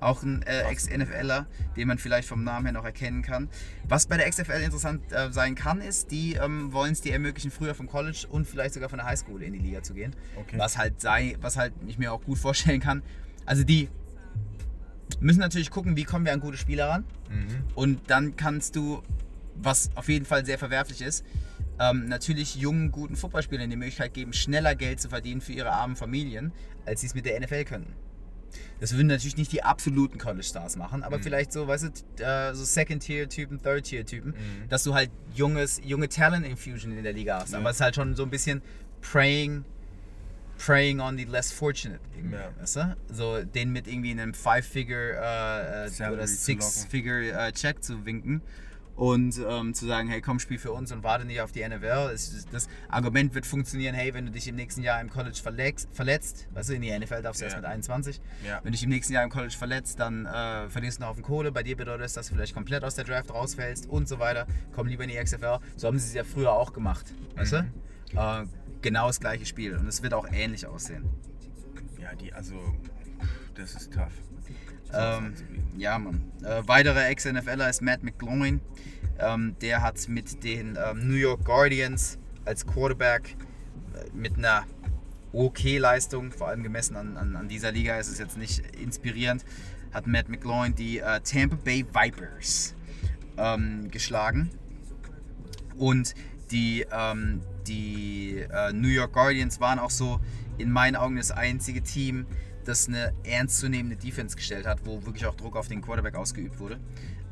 Auch 0.00 0.22
ein 0.22 0.42
äh, 0.42 0.62
Ex-NFLer, 0.62 1.46
den 1.76 1.88
man 1.88 1.98
vielleicht 1.98 2.26
vom 2.26 2.42
Namen 2.42 2.64
her 2.64 2.72
noch 2.72 2.86
erkennen 2.86 3.20
kann. 3.20 3.50
Was 3.86 4.06
bei 4.06 4.16
der 4.16 4.30
XFL 4.30 4.62
interessant 4.62 5.12
äh, 5.12 5.30
sein 5.30 5.54
kann, 5.54 5.82
ist, 5.82 6.10
die 6.10 6.34
ähm, 6.34 6.72
wollen 6.72 6.92
es 6.92 7.02
dir 7.02 7.12
ermöglichen, 7.12 7.50
früher 7.50 7.74
vom 7.74 7.86
College 7.86 8.26
und 8.30 8.46
vielleicht 8.46 8.72
sogar 8.72 8.88
von 8.88 8.98
der 8.98 9.06
Highschool 9.06 9.42
in 9.42 9.52
die 9.52 9.58
Liga 9.58 9.82
zu 9.82 9.92
gehen. 9.92 10.16
Okay. 10.36 10.58
Was 10.58 10.78
halt 10.78 11.02
sei, 11.02 11.36
was 11.42 11.58
halt 11.58 11.74
ich 11.86 11.98
mir 11.98 12.12
auch 12.12 12.22
gut 12.22 12.38
vorstellen 12.38 12.80
kann. 12.80 13.02
Also 13.44 13.62
die 13.62 13.90
müssen 15.20 15.40
natürlich 15.40 15.70
gucken, 15.70 15.96
wie 15.96 16.04
kommen 16.04 16.24
wir 16.24 16.32
an 16.32 16.40
gute 16.40 16.56
Spieler 16.56 16.88
ran. 16.88 17.04
Mhm. 17.28 17.64
Und 17.74 18.00
dann 18.08 18.36
kannst 18.36 18.76
du, 18.76 19.02
was 19.54 19.90
auf 19.94 20.08
jeden 20.08 20.24
Fall 20.24 20.44
sehr 20.44 20.58
verwerflich 20.58 21.02
ist, 21.02 21.24
ähm, 21.78 22.08
natürlich 22.08 22.56
jungen, 22.56 22.92
guten 22.92 23.16
Footballspielern 23.16 23.70
die 23.70 23.76
Möglichkeit 23.76 24.14
geben, 24.14 24.32
schneller 24.32 24.74
Geld 24.74 25.00
zu 25.00 25.08
verdienen 25.08 25.40
für 25.40 25.52
ihre 25.52 25.72
armen 25.72 25.96
Familien, 25.96 26.52
als 26.84 27.00
sie 27.00 27.06
es 27.06 27.14
mit 27.14 27.24
der 27.24 27.40
NFL 27.40 27.64
könnten. 27.64 27.94
Das 28.80 28.94
würden 28.94 29.06
natürlich 29.06 29.36
nicht 29.36 29.52
die 29.52 29.62
absoluten 29.62 30.18
College-Stars 30.18 30.76
machen, 30.76 31.02
aber 31.02 31.20
vielleicht 31.20 31.52
so, 31.52 31.68
weißt 31.68 31.84
du, 31.84 32.24
äh, 32.24 32.54
so 32.54 32.64
Second-Tier-Typen, 32.64 33.62
Third-Tier-Typen, 33.62 34.34
dass 34.68 34.82
du 34.82 34.94
halt 34.94 35.10
junges, 35.34 35.80
junge 35.84 36.08
Talent-Infusion 36.08 36.96
in 36.96 37.02
der 37.02 37.12
Liga 37.12 37.40
hast. 37.40 37.52
Ja. 37.52 37.58
Aber 37.58 37.70
es 37.70 37.76
ist 37.76 37.82
halt 37.82 37.94
schon 37.94 38.16
so 38.16 38.24
ein 38.24 38.30
bisschen 38.30 38.62
praying, 39.00 39.64
preying 40.64 41.00
on 41.00 41.16
the 41.16 41.24
less 41.24 41.50
fortunate. 41.52 42.00
Ja. 42.30 42.50
weißt 42.60 42.76
du? 42.76 42.96
So 43.10 43.42
den 43.42 43.72
mit 43.72 43.86
irgendwie 43.88 44.10
einem 44.10 44.34
Five-Figure 44.34 45.14
äh, 45.16 45.86
äh, 45.86 46.10
oder 46.12 46.26
zu 46.26 46.34
Six-Figure-Check 46.36 47.82
zu 47.82 48.04
winken 48.04 48.42
und 48.96 49.40
ähm, 49.48 49.72
zu 49.72 49.86
sagen, 49.86 50.08
hey 50.10 50.20
komm, 50.20 50.38
spiel 50.38 50.58
für 50.58 50.72
uns 50.72 50.92
und 50.92 51.02
warte 51.02 51.24
nicht 51.24 51.40
auf 51.40 51.52
die 51.52 51.66
NFL. 51.66 52.10
Ist- 52.12 52.48
das 52.52 52.68
Argument 52.88 53.34
wird 53.34 53.46
funktionieren, 53.46 53.94
hey, 53.94 54.12
wenn 54.12 54.26
du 54.26 54.30
dich 54.32 54.46
im 54.48 54.56
nächsten 54.56 54.82
Jahr 54.82 55.00
im 55.00 55.08
College 55.08 55.38
verletzt, 55.42 55.88
verletzt 55.92 56.46
weißt 56.52 56.68
du, 56.68 56.74
in 56.74 56.82
die 56.82 56.90
NFL 56.90 57.22
darfst 57.22 57.40
du 57.40 57.46
erst 57.46 57.54
Ja. 57.56 57.62
mit 57.62 57.70
21, 57.70 58.20
Ja. 58.46 58.56
wenn 58.56 58.64
du 58.64 58.70
dich 58.72 58.82
im 58.82 58.90
nächsten 58.90 59.14
Jahr 59.14 59.24
im 59.24 59.30
College 59.30 59.54
verletzt, 59.56 59.98
dann 59.98 60.26
äh, 60.26 60.68
verlierst 60.68 60.98
du 60.98 61.04
einen 61.04 61.10
Haufen 61.10 61.22
Kohle. 61.22 61.50
Bei 61.52 61.62
dir 61.62 61.76
bedeutet 61.78 62.02
das, 62.04 62.12
dass 62.12 62.28
du 62.28 62.34
vielleicht 62.34 62.52
komplett 62.54 62.84
aus 62.84 62.94
der 62.96 63.04
Draft 63.04 63.30
rausfällst 63.32 63.88
und 63.88 64.06
so 64.08 64.18
weiter. 64.18 64.46
Komm 64.74 64.86
lieber 64.88 65.04
in 65.04 65.08
die 65.10 65.16
XFL. 65.16 65.58
So 65.76 65.86
haben 65.88 65.98
sie 65.98 66.06
es 66.08 66.14
ja 66.14 66.24
früher 66.24 66.52
auch 66.52 66.74
gemacht. 66.74 67.06
Weißt 67.36 67.52
Mhm. 67.54 67.72
du? 68.12 68.18
Äh, 68.18 68.44
genau 68.82 69.06
das 69.06 69.20
gleiche 69.20 69.46
Spiel. 69.46 69.76
Und 69.76 69.86
es 69.86 70.02
wird 70.02 70.14
auch 70.14 70.26
ähnlich 70.30 70.66
aussehen. 70.66 71.08
Ja, 72.00 72.14
die, 72.14 72.32
also, 72.32 72.54
das 73.54 73.74
ist 73.74 73.92
tough. 73.92 74.12
Ähm, 74.92 75.34
ja, 75.76 75.98
Mann. 75.98 76.32
Äh, 76.42 76.66
weiterer 76.66 77.08
Ex-NFLer 77.08 77.70
ist 77.70 77.82
Matt 77.82 78.02
McGloin. 78.02 78.60
Ähm, 79.18 79.56
der 79.60 79.82
hat 79.82 80.08
mit 80.08 80.42
den 80.42 80.76
ähm, 80.82 81.06
New 81.06 81.14
York 81.14 81.44
Guardians 81.44 82.18
als 82.44 82.66
Quarterback 82.66 83.36
äh, 83.94 84.16
mit 84.16 84.38
einer 84.38 84.64
okay 85.32 85.78
Leistung, 85.78 86.32
vor 86.32 86.48
allem 86.48 86.62
gemessen 86.62 86.96
an, 86.96 87.16
an, 87.16 87.36
an 87.36 87.48
dieser 87.48 87.70
Liga 87.70 87.98
ist 87.98 88.08
es 88.08 88.18
jetzt 88.18 88.36
nicht 88.36 88.64
inspirierend, 88.76 89.44
hat 89.92 90.06
Matt 90.06 90.28
McGloin 90.28 90.74
die 90.74 90.98
äh, 90.98 91.20
Tampa 91.20 91.56
Bay 91.56 91.84
Vipers 91.84 92.74
ähm, 93.36 93.90
geschlagen. 93.90 94.50
Und 95.76 96.14
die, 96.50 96.84
ähm, 96.92 97.42
die 97.66 98.46
äh, 98.50 98.72
New 98.72 98.88
York 98.88 99.12
Guardians 99.12 99.60
waren 99.60 99.78
auch 99.78 99.90
so 99.90 100.20
in 100.58 100.70
meinen 100.70 100.96
Augen 100.96 101.16
das 101.16 101.30
einzige 101.30 101.82
Team, 101.82 102.26
das 102.64 102.88
eine 102.88 103.12
ernstzunehmende 103.24 103.96
Defense 103.96 104.36
gestellt 104.36 104.66
hat, 104.66 104.80
wo 104.84 105.04
wirklich 105.04 105.26
auch 105.26 105.34
Druck 105.34 105.56
auf 105.56 105.68
den 105.68 105.80
Quarterback 105.80 106.14
ausgeübt 106.14 106.58
wurde. 106.58 106.78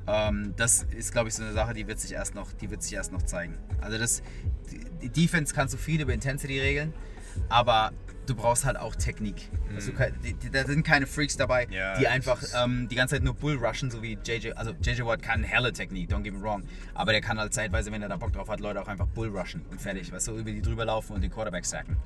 Ähm, 0.06 0.54
das 0.56 0.86
ist, 0.96 1.12
glaube 1.12 1.28
ich, 1.28 1.34
so 1.34 1.42
eine 1.42 1.52
Sache, 1.52 1.74
die 1.74 1.86
wird 1.86 2.00
sich 2.00 2.12
erst 2.12 2.34
noch, 2.34 2.52
die 2.52 2.70
wird 2.70 2.82
sich 2.82 2.94
erst 2.94 3.12
noch 3.12 3.22
zeigen. 3.22 3.58
Also 3.80 3.98
das, 3.98 4.22
die 5.02 5.10
Defense 5.10 5.54
kannst 5.54 5.74
du 5.74 5.78
viel 5.78 6.00
über 6.00 6.14
Intensity 6.14 6.58
regeln, 6.58 6.94
aber 7.48 7.92
du 8.28 8.34
brauchst 8.34 8.64
halt 8.64 8.76
auch 8.76 8.94
Technik. 8.94 9.48
Also, 9.74 9.92
die- 10.22 10.34
die- 10.34 10.50
da 10.50 10.64
sind 10.64 10.84
keine 10.84 11.06
Freaks 11.06 11.36
dabei, 11.36 11.66
Ja, 11.70 11.98
die 11.98 12.08
einfach 12.08 12.42
ähm, 12.54 12.88
die 12.88 12.94
ganze 12.96 13.14
Zeit 13.16 13.24
nur 13.24 13.34
Bull 13.34 13.56
rushen, 13.56 13.90
so 13.90 14.02
wie 14.02 14.18
JJ. 14.24 14.52
Also 14.52 14.72
JJ 14.82 15.02
Watt 15.04 15.22
kann 15.22 15.42
helle 15.42 15.72
Technik, 15.72 16.10
don't 16.10 16.22
get 16.22 16.32
me 16.34 16.40
wrong. 16.42 16.62
Aber 16.94 17.12
der 17.12 17.20
kann 17.20 17.38
halt 17.38 17.54
zeitweise, 17.54 17.90
wenn 17.92 18.02
er 18.02 18.08
da 18.08 18.16
Bock 18.16 18.32
drauf 18.32 18.48
hat, 18.48 18.60
Leute 18.60 18.80
auch 18.82 18.88
einfach 18.88 19.06
Bull 19.06 19.28
rushen 19.36 19.62
und 19.70 19.80
fertig. 19.80 20.12
Weißt 20.12 20.28
du, 20.28 20.36
über 20.38 20.50
die 20.50 20.62
drüber 20.62 20.84
laufen 20.84 21.14
und 21.14 21.22
den 21.22 21.30
Quarterback 21.30 21.64
sacken. 21.66 21.96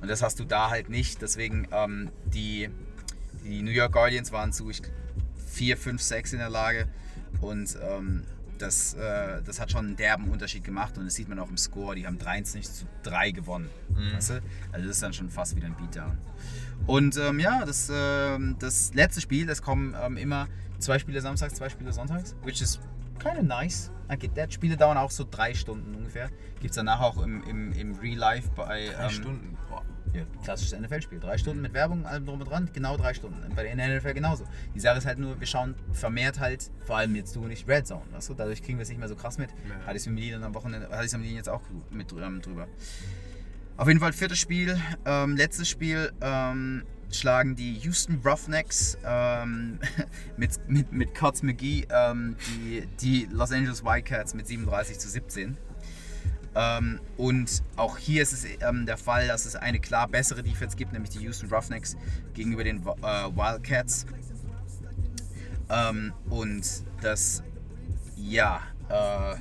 Und 0.00 0.08
das 0.08 0.22
hast 0.22 0.38
du 0.40 0.44
da 0.44 0.70
halt 0.70 0.88
nicht. 0.88 1.22
Deswegen 1.22 1.68
ähm, 1.72 2.10
die, 2.26 2.68
die 3.44 3.62
New 3.62 3.70
York 3.70 3.92
Guardians 3.92 4.32
waren 4.32 4.52
zu 4.52 4.68
ich, 4.70 4.82
4, 5.46 5.76
5, 5.76 6.00
6 6.02 6.32
in 6.34 6.38
der 6.40 6.50
Lage. 6.50 6.86
Und 7.40 7.76
ähm, 7.82 8.24
das, 8.62 8.94
äh, 8.94 9.42
das 9.42 9.60
hat 9.60 9.72
schon 9.72 9.86
einen 9.86 9.96
derben 9.96 10.28
Unterschied 10.30 10.62
gemacht 10.62 10.96
und 10.96 11.04
das 11.04 11.14
sieht 11.14 11.28
man 11.28 11.38
auch 11.38 11.48
im 11.48 11.56
Score. 11.56 11.94
Die 11.96 12.06
haben 12.06 12.18
23 12.18 12.72
zu 12.72 12.84
3 13.02 13.32
gewonnen. 13.32 13.68
Weißt 14.14 14.30
du? 14.30 14.34
Also 14.70 14.86
das 14.86 14.96
ist 14.96 15.02
dann 15.02 15.12
schon 15.12 15.30
fast 15.30 15.56
wieder 15.56 15.66
ein 15.66 15.76
Beatdown. 15.76 16.16
Und 16.86 17.16
ähm, 17.16 17.40
ja, 17.40 17.64
das, 17.64 17.90
ähm, 17.92 18.56
das 18.58 18.94
letzte 18.94 19.20
Spiel, 19.20 19.46
das 19.46 19.62
kommen 19.62 19.94
ähm, 20.00 20.16
immer 20.16 20.48
zwei 20.78 20.98
Spiele 20.98 21.20
samstags, 21.20 21.54
zwei 21.54 21.68
Spiele 21.68 21.92
sonntags, 21.92 22.34
which 22.44 22.60
is 22.62 22.78
kind 23.18 23.36
of 23.36 23.44
nice. 23.44 23.90
I 24.12 24.18
get 24.18 24.34
that. 24.34 24.52
Spiele 24.52 24.76
dauern 24.76 24.98
auch 24.98 25.10
so 25.10 25.26
drei 25.28 25.54
Stunden 25.54 25.94
ungefähr. 25.94 26.28
Gibt 26.60 26.70
es 26.70 26.76
danach 26.76 27.00
auch 27.00 27.22
im, 27.22 27.42
im, 27.44 27.72
im 27.72 27.94
Real 27.94 28.18
Life 28.18 28.50
bei. 28.54 28.90
Drei 28.94 29.04
ähm, 29.04 29.10
Stunden. 29.10 29.58
Boah. 29.68 29.82
ja, 30.12 30.22
klassisches 30.44 30.78
NFL-Spiel. 30.78 31.18
Drei 31.18 31.38
Stunden 31.38 31.62
mit 31.62 31.72
Werbung, 31.72 32.04
allem 32.04 32.26
drum 32.26 32.40
und 32.40 32.50
dran, 32.50 32.68
genau 32.72 32.96
drei 32.96 33.14
Stunden. 33.14 33.38
Bei 33.54 33.62
der 33.62 33.74
NFL 33.74 34.12
genauso. 34.12 34.44
Die 34.74 34.80
Sache 34.80 34.98
ist 34.98 35.06
halt 35.06 35.18
nur, 35.18 35.40
wir 35.40 35.46
schauen 35.46 35.74
vermehrt 35.92 36.40
halt, 36.40 36.70
vor 36.80 36.98
allem 36.98 37.16
jetzt 37.16 37.34
du 37.34 37.44
und 37.44 37.50
ich, 37.50 37.66
Red 37.66 37.86
Zone. 37.86 38.02
Weißt 38.12 38.28
du? 38.28 38.34
Dadurch 38.34 38.62
kriegen 38.62 38.78
wir 38.78 38.82
es 38.82 38.90
nicht 38.90 38.98
mehr 38.98 39.08
so 39.08 39.16
krass 39.16 39.38
mit. 39.38 39.50
Ja. 39.50 39.86
Hatte 39.86 39.96
ich 39.96 40.02
es 40.02 40.06
mit 40.06 40.16
Medien 40.16 40.42
am 40.44 40.54
Wochenende, 40.54 40.88
hatte 40.90 41.00
ich 41.00 41.06
es 41.06 41.12
mit 41.12 41.22
Medien 41.22 41.36
jetzt 41.36 41.48
auch 41.48 41.62
mit 41.90 42.12
ähm, 42.12 42.42
drüber. 42.42 42.68
Auf 43.78 43.88
jeden 43.88 44.00
Fall 44.00 44.12
viertes 44.12 44.38
Spiel, 44.38 44.78
ähm, 45.06 45.36
letztes 45.36 45.68
Spiel 45.68 46.12
ähm, 46.20 46.84
schlagen 47.12 47.54
die 47.56 47.74
Houston 47.78 48.20
Roughnecks 48.24 48.98
ähm, 49.04 49.78
mit, 50.36 50.58
mit, 50.68 50.92
mit 50.92 51.14
Cots 51.14 51.42
McGee 51.42 51.86
ähm, 51.90 52.36
die, 52.48 52.86
die 53.00 53.28
Los 53.30 53.52
Angeles 53.52 53.84
Wildcats 53.84 54.34
mit 54.34 54.46
37 54.46 54.98
zu 54.98 55.08
17. 55.08 55.56
Ähm, 56.54 57.00
und 57.16 57.62
auch 57.76 57.96
hier 57.96 58.22
ist 58.22 58.32
es 58.32 58.44
ähm, 58.60 58.84
der 58.84 58.98
Fall, 58.98 59.28
dass 59.28 59.46
es 59.46 59.56
eine 59.56 59.80
klar 59.80 60.08
bessere 60.08 60.42
Defense 60.42 60.76
gibt, 60.76 60.92
nämlich 60.92 61.10
die 61.10 61.20
Houston 61.20 61.48
Roughnecks 61.48 61.96
gegenüber 62.34 62.64
den 62.64 62.82
äh, 62.82 62.82
Wildcats. 62.82 64.06
Ähm, 65.70 66.12
und 66.28 66.66
das, 67.00 67.42
ja, 68.16 68.60
äh, 68.88 69.36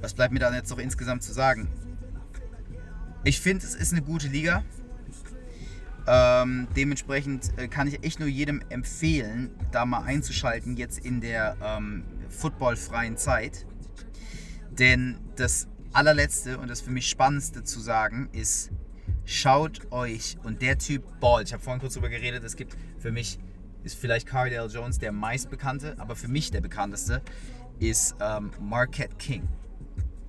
was 0.00 0.14
bleibt 0.14 0.32
mir 0.32 0.38
da 0.38 0.54
jetzt 0.54 0.70
noch 0.70 0.78
insgesamt 0.78 1.24
zu 1.24 1.32
sagen? 1.32 1.68
Ich 3.24 3.40
finde, 3.40 3.66
es 3.66 3.74
ist 3.74 3.92
eine 3.92 4.02
gute 4.02 4.28
Liga. 4.28 4.62
Ähm, 6.08 6.68
dementsprechend 6.76 7.52
äh, 7.58 7.66
kann 7.66 7.88
ich 7.88 8.04
echt 8.04 8.20
nur 8.20 8.28
jedem 8.28 8.62
empfehlen, 8.68 9.50
da 9.72 9.84
mal 9.84 10.02
einzuschalten, 10.04 10.76
jetzt 10.76 11.04
in 11.04 11.20
der 11.20 11.56
ähm, 11.62 12.04
footballfreien 12.28 13.16
Zeit. 13.16 13.66
Denn 14.70 15.18
das 15.36 15.66
allerletzte 15.92 16.58
und 16.58 16.68
das 16.68 16.80
für 16.80 16.90
mich 16.90 17.08
spannendste 17.08 17.64
zu 17.64 17.80
sagen 17.80 18.28
ist, 18.32 18.70
schaut 19.24 19.90
euch 19.90 20.36
und 20.44 20.62
der 20.62 20.78
Typ 20.78 21.18
ballt. 21.18 21.48
Ich 21.48 21.52
habe 21.52 21.62
vorhin 21.62 21.80
kurz 21.80 21.94
drüber 21.94 22.08
geredet, 22.08 22.44
es 22.44 22.54
gibt 22.54 22.76
für 22.98 23.10
mich, 23.10 23.38
ist 23.82 23.98
vielleicht 23.98 24.28
Cardale 24.28 24.68
Jones 24.68 24.98
der 24.98 25.10
meistbekannte, 25.10 25.96
aber 25.98 26.14
für 26.14 26.28
mich 26.28 26.50
der 26.50 26.60
bekannteste 26.60 27.22
ist 27.80 28.14
ähm, 28.20 28.52
Marquette 28.60 29.16
King. 29.16 29.48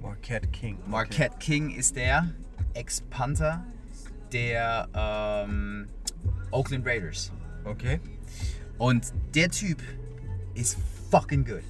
Marquette 0.02 0.48
King. 0.48 0.78
Marquette 0.88 1.38
King 1.38 1.70
ist 1.70 1.96
der 1.96 2.32
Ex-Panther 2.74 3.66
der 4.34 4.88
ähm, 4.94 5.88
Oakland 6.52 6.86
Raiders. 6.86 7.32
Okay. 7.64 8.00
Und 8.78 9.14
der 9.36 9.50
Typ 9.50 9.82
ist 10.54 10.78
fucking 11.12 11.46
good. 11.46 11.64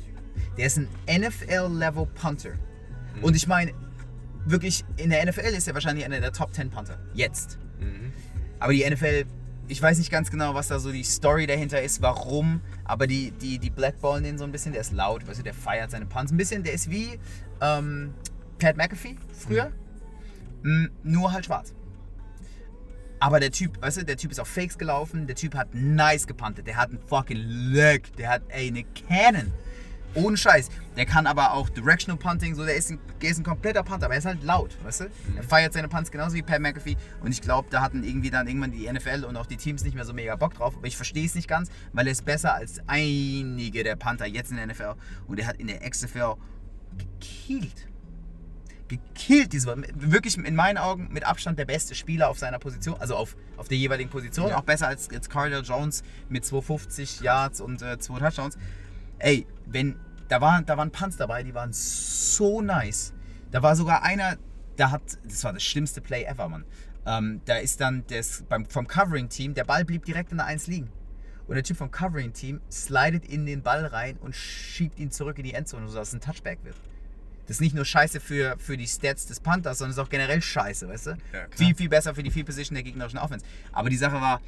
Der 0.57 0.67
ist 0.67 0.77
ein 0.77 0.87
NFL-Level 1.07 2.07
Punter. 2.07 2.51
Und 3.21 3.35
ich 3.35 3.47
meine, 3.47 3.73
wirklich, 4.45 4.85
in 4.97 5.09
der 5.09 5.25
NFL 5.25 5.55
ist 5.55 5.67
er 5.67 5.73
wahrscheinlich 5.73 6.05
einer 6.05 6.19
der 6.19 6.31
Top 6.31 6.53
10 6.53 6.69
Punter. 6.69 6.99
Jetzt. 7.13 7.57
Mhm. 7.79 8.13
Aber 8.59 8.73
die 8.73 8.87
NFL, 8.87 9.25
ich 9.67 9.81
weiß 9.81 9.97
nicht 9.97 10.11
ganz 10.11 10.29
genau, 10.29 10.53
was 10.53 10.67
da 10.67 10.79
so 10.79 10.91
die 10.91 11.03
Story 11.03 11.47
dahinter 11.47 11.81
ist, 11.81 12.01
warum, 12.01 12.61
aber 12.85 13.07
die, 13.07 13.31
die, 13.31 13.57
die 13.57 13.69
blackballen 13.69 14.23
den 14.23 14.37
so 14.37 14.43
ein 14.43 14.51
bisschen, 14.51 14.71
der 14.71 14.81
ist 14.81 14.91
laut, 14.91 15.27
weißt 15.27 15.39
du, 15.39 15.43
der 15.43 15.53
feiert 15.53 15.91
seine 15.91 16.05
Punts 16.05 16.31
ein 16.31 16.37
bisschen, 16.37 16.63
der 16.63 16.73
ist 16.73 16.89
wie 16.89 17.19
ähm, 17.61 18.13
Pat 18.59 18.77
McAfee 18.77 19.15
früher, 19.33 19.71
Mm, 20.63 20.87
nur 21.03 21.31
halt 21.31 21.45
schwarz. 21.45 21.73
Aber 23.19 23.39
der 23.39 23.51
Typ, 23.51 23.81
weißt 23.81 23.97
du, 23.97 24.05
der 24.05 24.17
Typ 24.17 24.31
ist 24.31 24.39
auf 24.39 24.47
Fakes 24.47 24.77
gelaufen, 24.77 25.25
der 25.25 25.35
Typ 25.35 25.55
hat 25.55 25.73
nice 25.73 26.27
gepuntet, 26.27 26.67
der 26.67 26.77
hat 26.77 26.89
einen 26.89 26.99
fucking 26.99 27.37
Leg, 27.37 28.15
der 28.17 28.29
hat, 28.29 28.41
ey, 28.49 28.67
eine 28.67 28.83
Cannon. 28.83 29.51
Ohne 30.13 30.37
Scheiß. 30.37 30.69
Der 30.95 31.05
kann 31.05 31.27
aber 31.27 31.53
auch 31.53 31.69
Directional 31.69 32.17
Punting, 32.17 32.55
so, 32.55 32.65
der 32.65 32.75
ist 32.75 32.89
ein, 32.89 32.99
der 33.21 33.29
ist 33.29 33.37
ein 33.37 33.43
kompletter 33.43 33.83
Punter, 33.83 34.05
aber 34.05 34.15
er 34.15 34.19
ist 34.19 34.25
halt 34.25 34.43
laut, 34.43 34.75
weißt 34.83 35.01
du? 35.01 35.05
Er 35.35 35.43
feiert 35.43 35.73
seine 35.73 35.87
Punts 35.87 36.09
genauso 36.09 36.35
wie 36.35 36.41
Pat 36.41 36.59
McAfee 36.59 36.95
und 37.21 37.31
ich 37.31 37.41
glaube, 37.41 37.67
da 37.69 37.81
hatten 37.81 38.03
irgendwie 38.03 38.31
dann 38.31 38.47
irgendwann 38.47 38.71
die 38.71 38.91
NFL 38.91 39.25
und 39.25 39.35
auch 39.35 39.45
die 39.45 39.57
Teams 39.57 39.83
nicht 39.83 39.95
mehr 39.95 40.05
so 40.05 40.13
mega 40.13 40.35
Bock 40.35 40.55
drauf, 40.55 40.75
aber 40.75 40.87
ich 40.87 40.95
verstehe 40.95 41.25
es 41.25 41.35
nicht 41.35 41.47
ganz, 41.47 41.69
weil 41.93 42.07
er 42.07 42.13
ist 42.13 42.25
besser 42.25 42.55
als 42.55 42.79
einige 42.87 43.83
der 43.83 43.95
Panther 43.95 44.25
jetzt 44.25 44.49
in 44.49 44.57
der 44.57 44.67
NFL 44.67 44.95
und 45.27 45.39
er 45.39 45.47
hat 45.47 45.57
in 45.57 45.67
der 45.67 45.87
XFL 45.87 46.35
gekillt 46.97 47.87
gekillt. 48.87 49.53
Diese, 49.53 49.75
wirklich 49.95 50.37
in 50.37 50.55
meinen 50.55 50.77
Augen 50.77 51.09
mit 51.11 51.25
Abstand 51.25 51.59
der 51.59 51.65
beste 51.65 51.95
Spieler 51.95 52.29
auf 52.29 52.39
seiner 52.39 52.59
Position, 52.59 52.95
also 52.99 53.15
auf, 53.15 53.35
auf 53.57 53.67
der 53.67 53.77
jeweiligen 53.77 54.09
Position. 54.09 54.49
Ja. 54.49 54.57
Auch 54.57 54.63
besser 54.63 54.87
als 54.87 55.09
jetzt 55.11 55.29
Cardell 55.29 55.63
Jones 55.63 56.03
mit 56.29 56.45
250 56.45 57.21
Yards 57.21 57.61
und 57.61 57.81
äh, 57.81 57.97
zwei 57.99 58.19
Touchdowns. 58.19 58.57
Ey, 59.19 59.45
wenn, 59.65 59.97
da 60.27 60.41
waren, 60.41 60.65
da 60.65 60.77
waren 60.77 60.91
Punts 60.91 61.17
dabei, 61.17 61.43
die 61.43 61.53
waren 61.53 61.73
so 61.73 62.61
nice. 62.61 63.13
Da 63.51 63.63
war 63.63 63.75
sogar 63.75 64.03
einer, 64.03 64.37
der 64.77 64.91
hat, 64.91 65.01
das 65.23 65.43
war 65.43 65.53
das 65.53 65.63
schlimmste 65.63 66.01
Play 66.01 66.23
ever, 66.23 66.49
Mann. 66.49 66.65
Ähm, 67.05 67.41
da 67.45 67.55
ist 67.55 67.79
dann 67.79 68.03
das, 68.07 68.43
beim, 68.49 68.65
vom 68.65 68.87
Covering-Team, 68.87 69.53
der 69.53 69.63
Ball 69.63 69.85
blieb 69.85 70.05
direkt 70.05 70.31
in 70.31 70.37
der 70.37 70.47
1 70.47 70.67
liegen. 70.67 70.89
Und 71.47 71.55
der 71.55 71.63
Typ 71.63 71.77
vom 71.77 71.89
Covering-Team 71.89 72.59
slidet 72.69 73.25
in 73.25 73.45
den 73.45 73.63
Ball 73.63 73.85
rein 73.85 74.17
und 74.17 74.35
schiebt 74.35 74.99
ihn 74.99 75.11
zurück 75.11 75.37
in 75.37 75.45
die 75.45 75.53
Endzone, 75.53 75.87
sodass 75.87 76.09
es 76.09 76.13
ein 76.15 76.19
Touchback 76.19 76.59
wird. 76.63 76.75
Das 77.47 77.57
ist 77.57 77.61
nicht 77.61 77.75
nur 77.75 77.85
scheiße 77.85 78.19
für, 78.19 78.57
für 78.59 78.77
die 78.77 78.87
Stats 78.87 79.25
des 79.25 79.39
Panthers, 79.39 79.77
sondern 79.77 79.91
es 79.91 79.97
ist 79.97 80.03
auch 80.03 80.09
generell 80.09 80.41
scheiße, 80.41 80.87
weißt 80.87 81.07
du? 81.07 81.09
Ja, 81.11 81.47
viel, 81.51 81.73
viel 81.75 81.89
besser 81.89 82.13
für 82.13 82.23
die 82.23 82.31
Field 82.31 82.45
Position 82.45 82.75
der 82.75 82.83
gegnerischen 82.83 83.19
Offense. 83.19 83.45
Aber 83.71 83.89
die 83.89 83.97
Sache 83.97 84.15
war, 84.15 84.41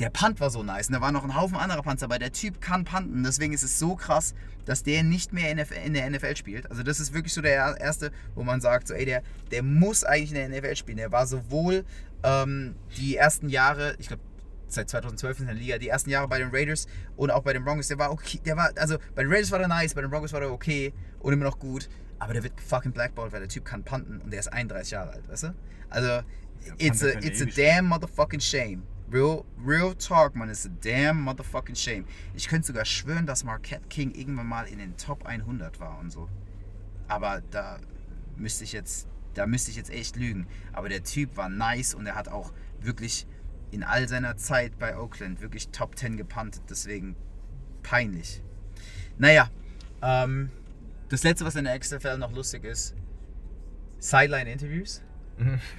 der 0.00 0.10
Punt 0.10 0.40
war 0.40 0.48
so 0.48 0.62
nice 0.62 0.88
und 0.88 0.94
da 0.94 1.00
waren 1.00 1.12
noch 1.12 1.24
ein 1.24 1.34
Haufen 1.34 1.56
anderer 1.56 1.82
Punts 1.82 2.00
dabei. 2.00 2.18
Der 2.18 2.32
Typ 2.32 2.60
kann 2.60 2.84
punten, 2.84 3.22
deswegen 3.22 3.52
ist 3.52 3.62
es 3.62 3.78
so 3.78 3.96
krass, 3.96 4.34
dass 4.64 4.82
der 4.82 5.02
nicht 5.02 5.32
mehr 5.32 5.50
in 5.50 5.92
der 5.94 6.10
NFL 6.10 6.36
spielt. 6.36 6.70
Also 6.70 6.82
das 6.82 7.00
ist 7.00 7.12
wirklich 7.12 7.34
so 7.34 7.42
der 7.42 7.76
erste, 7.78 8.10
wo 8.34 8.42
man 8.42 8.60
sagt, 8.60 8.88
so 8.88 8.94
ey, 8.94 9.04
der, 9.04 9.22
der 9.50 9.62
muss 9.62 10.04
eigentlich 10.04 10.32
in 10.32 10.36
der 10.36 10.48
NFL 10.48 10.76
spielen. 10.76 10.96
Der 10.96 11.12
war 11.12 11.26
sowohl 11.26 11.84
ähm, 12.22 12.76
die 12.96 13.16
ersten 13.16 13.48
Jahre, 13.48 13.94
ich 13.98 14.08
glaube 14.08 14.22
seit 14.68 14.88
2012 14.88 15.40
in 15.40 15.46
der 15.46 15.54
Liga, 15.54 15.78
die 15.78 15.88
ersten 15.88 16.10
Jahre 16.10 16.28
bei 16.28 16.38
den 16.38 16.50
Raiders 16.50 16.86
und 17.16 17.30
auch 17.30 17.42
bei 17.42 17.52
den 17.52 17.64
Broncos, 17.64 17.88
der 17.88 17.98
war 17.98 18.12
okay, 18.12 18.40
der 18.44 18.56
war, 18.56 18.70
also 18.76 18.96
bei 19.14 19.22
den 19.22 19.32
Raiders 19.32 19.50
war 19.50 19.58
der 19.58 19.68
nice, 19.68 19.94
bei 19.94 20.00
den 20.00 20.10
Broncos 20.10 20.32
war 20.32 20.40
der 20.40 20.52
okay 20.52 20.92
und 21.18 21.32
immer 21.32 21.44
noch 21.44 21.58
gut, 21.58 21.88
aber 22.20 22.34
der 22.34 22.44
wird 22.44 22.60
fucking 22.60 22.92
blackballed, 22.92 23.32
weil 23.32 23.40
der 23.40 23.48
Typ 23.48 23.64
kann 23.64 23.82
punten 23.82 24.20
und 24.20 24.30
der 24.30 24.40
ist 24.40 24.48
31 24.48 24.92
Jahre 24.92 25.12
alt, 25.12 25.28
weißt 25.28 25.44
du? 25.44 25.54
Also, 25.88 26.22
it's 26.78 27.02
a, 27.02 27.08
it's 27.18 27.40
a 27.40 27.46
damn 27.46 27.86
motherfucking 27.86 28.40
shame. 28.40 28.82
Real, 29.10 29.44
real 29.58 29.94
talk, 29.94 30.36
man, 30.36 30.50
it's 30.50 30.66
a 30.66 30.68
damn 30.68 31.24
motherfucking 31.24 31.74
shame. 31.74 32.04
Ich 32.34 32.46
könnte 32.46 32.68
sogar 32.68 32.84
schwören, 32.84 33.26
dass 33.26 33.42
Marquette 33.42 33.88
King 33.88 34.12
irgendwann 34.12 34.46
mal 34.46 34.68
in 34.68 34.78
den 34.78 34.96
Top 34.96 35.26
100 35.26 35.80
war 35.80 35.98
und 35.98 36.12
so. 36.12 36.28
Aber 37.08 37.42
da 37.50 37.80
müsste 38.36 38.64
ich 38.64 38.72
jetzt, 38.72 39.08
da 39.34 39.46
müsste 39.46 39.70
ich 39.70 39.76
jetzt 39.76 39.90
echt 39.90 40.16
lügen. 40.16 40.46
Aber 40.72 40.88
der 40.88 41.02
Typ 41.02 41.36
war 41.36 41.48
nice 41.48 41.94
und 41.94 42.06
er 42.06 42.14
hat 42.14 42.28
auch 42.28 42.52
wirklich 42.80 43.26
in 43.72 43.82
all 43.82 44.06
seiner 44.08 44.36
Zeit 44.36 44.78
bei 44.78 44.96
Oakland 44.96 45.40
wirklich 45.40 45.70
Top 45.70 45.96
10 45.96 46.16
gepuntet. 46.18 46.62
Deswegen 46.68 47.16
peinlich. 47.82 48.42
Naja, 49.18 49.50
ähm, 50.02 50.50
das 51.10 51.22
letzte, 51.22 51.44
was 51.44 51.54
in 51.56 51.64
der 51.64 51.78
XFL 51.78 52.16
noch 52.16 52.32
lustig 52.32 52.64
ist, 52.64 52.94
Sideline-Interviews. 53.98 55.02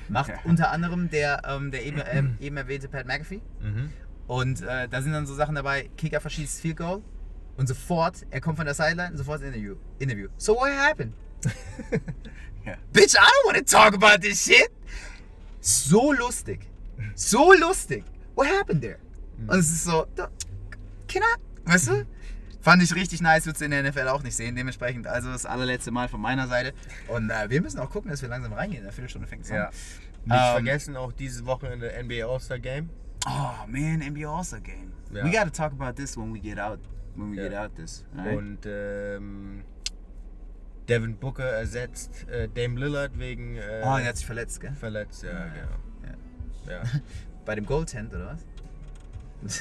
Macht 0.09 0.29
Ja. 0.29 0.39
unter 0.45 0.71
anderem 0.71 1.09
der, 1.09 1.41
ähm, 1.47 1.71
der 1.71 1.85
eben, 1.85 2.01
ähm, 2.11 2.37
eben 2.39 2.57
erwähnte 2.57 2.87
Pat 2.89 3.05
McAfee. 3.05 3.41
Mhm. 3.61 3.91
Und 4.27 4.61
äh, 4.61 4.87
da 4.87 5.01
sind 5.01 5.11
dann 5.13 5.27
so 5.27 5.35
Sachen 5.35 5.55
dabei, 5.55 5.89
Kicker 5.97 6.19
verschießt 6.21 6.61
Field 6.61 6.77
Goal 6.77 7.01
und 7.57 7.67
sofort, 7.67 8.25
er 8.31 8.41
kommt 8.41 8.57
von 8.57 8.65
der 8.65 8.73
Sideline, 8.73 9.15
sofort 9.17 9.41
Interview. 9.41 9.75
Interview. 9.99 10.29
So 10.37 10.55
what 10.55 10.71
happened? 10.71 11.13
Ja. 12.63 12.75
Bitch, 12.93 13.15
I 13.15 13.17
don't 13.17 13.45
want 13.47 13.57
to 13.57 13.63
talk 13.63 13.95
about 13.95 14.21
this 14.21 14.45
shit. 14.45 14.69
So 15.61 16.13
lustig. 16.13 16.67
So 17.15 17.53
lustig. 17.53 18.03
What 18.35 18.47
happened 18.47 18.81
there? 18.83 18.99
Und 19.47 19.57
es 19.57 19.71
ist 19.71 19.83
so, 19.85 20.05
can 21.07 21.23
I? 21.23 21.67
Weißt 21.71 21.87
du? 21.87 22.05
Fand 22.61 22.83
ich 22.83 22.93
richtig 22.95 23.21
nice, 23.21 23.45
würdest 23.45 23.61
du 23.61 23.65
in 23.65 23.71
der 23.71 23.83
NFL 23.83 24.07
auch 24.07 24.21
nicht 24.23 24.35
sehen. 24.35 24.55
Dementsprechend, 24.55 25.07
also 25.07 25.31
das 25.31 25.45
allerletzte 25.45 25.89
Mal 25.91 26.07
von 26.07 26.21
meiner 26.21 26.47
Seite. 26.47 26.73
Und 27.07 27.29
äh, 27.31 27.49
wir 27.49 27.61
müssen 27.61 27.79
auch 27.79 27.89
gucken, 27.89 28.11
dass 28.11 28.21
wir 28.21 28.29
langsam 28.29 28.53
reingehen. 28.53 28.81
In 28.81 28.85
einer 28.87 28.93
Viertelstunde 28.93 29.27
fängt 29.27 29.43
es 29.43 29.49
Ja. 29.49 29.65
an. 29.65 29.73
Nicht 30.25 30.35
Ähm, 30.35 30.51
vergessen 30.53 30.95
auch 30.97 31.11
dieses 31.11 31.45
Wochenende 31.45 31.91
NBA 32.03 32.25
All-Star 32.25 32.59
Game. 32.59 32.89
Oh 33.25 33.51
man, 33.67 34.01
NBA 34.01 34.27
All-Star 34.29 34.59
Game. 34.59 34.93
Ja. 35.11 35.23
We 35.25 35.31
gotta 35.31 35.49
talk 35.49 35.71
about 35.73 35.93
this 35.93 36.15
when 36.15 36.31
we 36.33 36.39
get 36.39 36.59
out. 36.59 36.79
When 37.15 37.31
we 37.31 37.37
Ja. 37.37 37.49
get 37.49 37.57
out 37.57 37.75
this. 37.75 38.05
alright? 38.15 38.37
Und 38.37 38.59
ähm, 38.65 39.63
Devin 40.87 41.17
Booker 41.17 41.45
ersetzt 41.45 42.27
äh, 42.29 42.47
Dame 42.47 42.79
Lillard 42.79 43.17
wegen 43.17 43.55
äh, 43.55 43.81
oh, 43.83 43.97
der 43.97 44.07
hat 44.07 44.17
sich 44.17 44.25
verletzt, 44.25 44.59
gell? 44.61 44.73
verletzt. 44.73 45.23
Ja, 45.23 45.31
Ja, 45.31 45.45
genau. 45.47 46.15
Ja. 46.67 46.71
Ja. 46.73 46.81
Bei 47.45 47.55
dem 47.55 47.65
Goaltend 47.65 48.13
oder 48.13 48.27
was? 48.33 48.45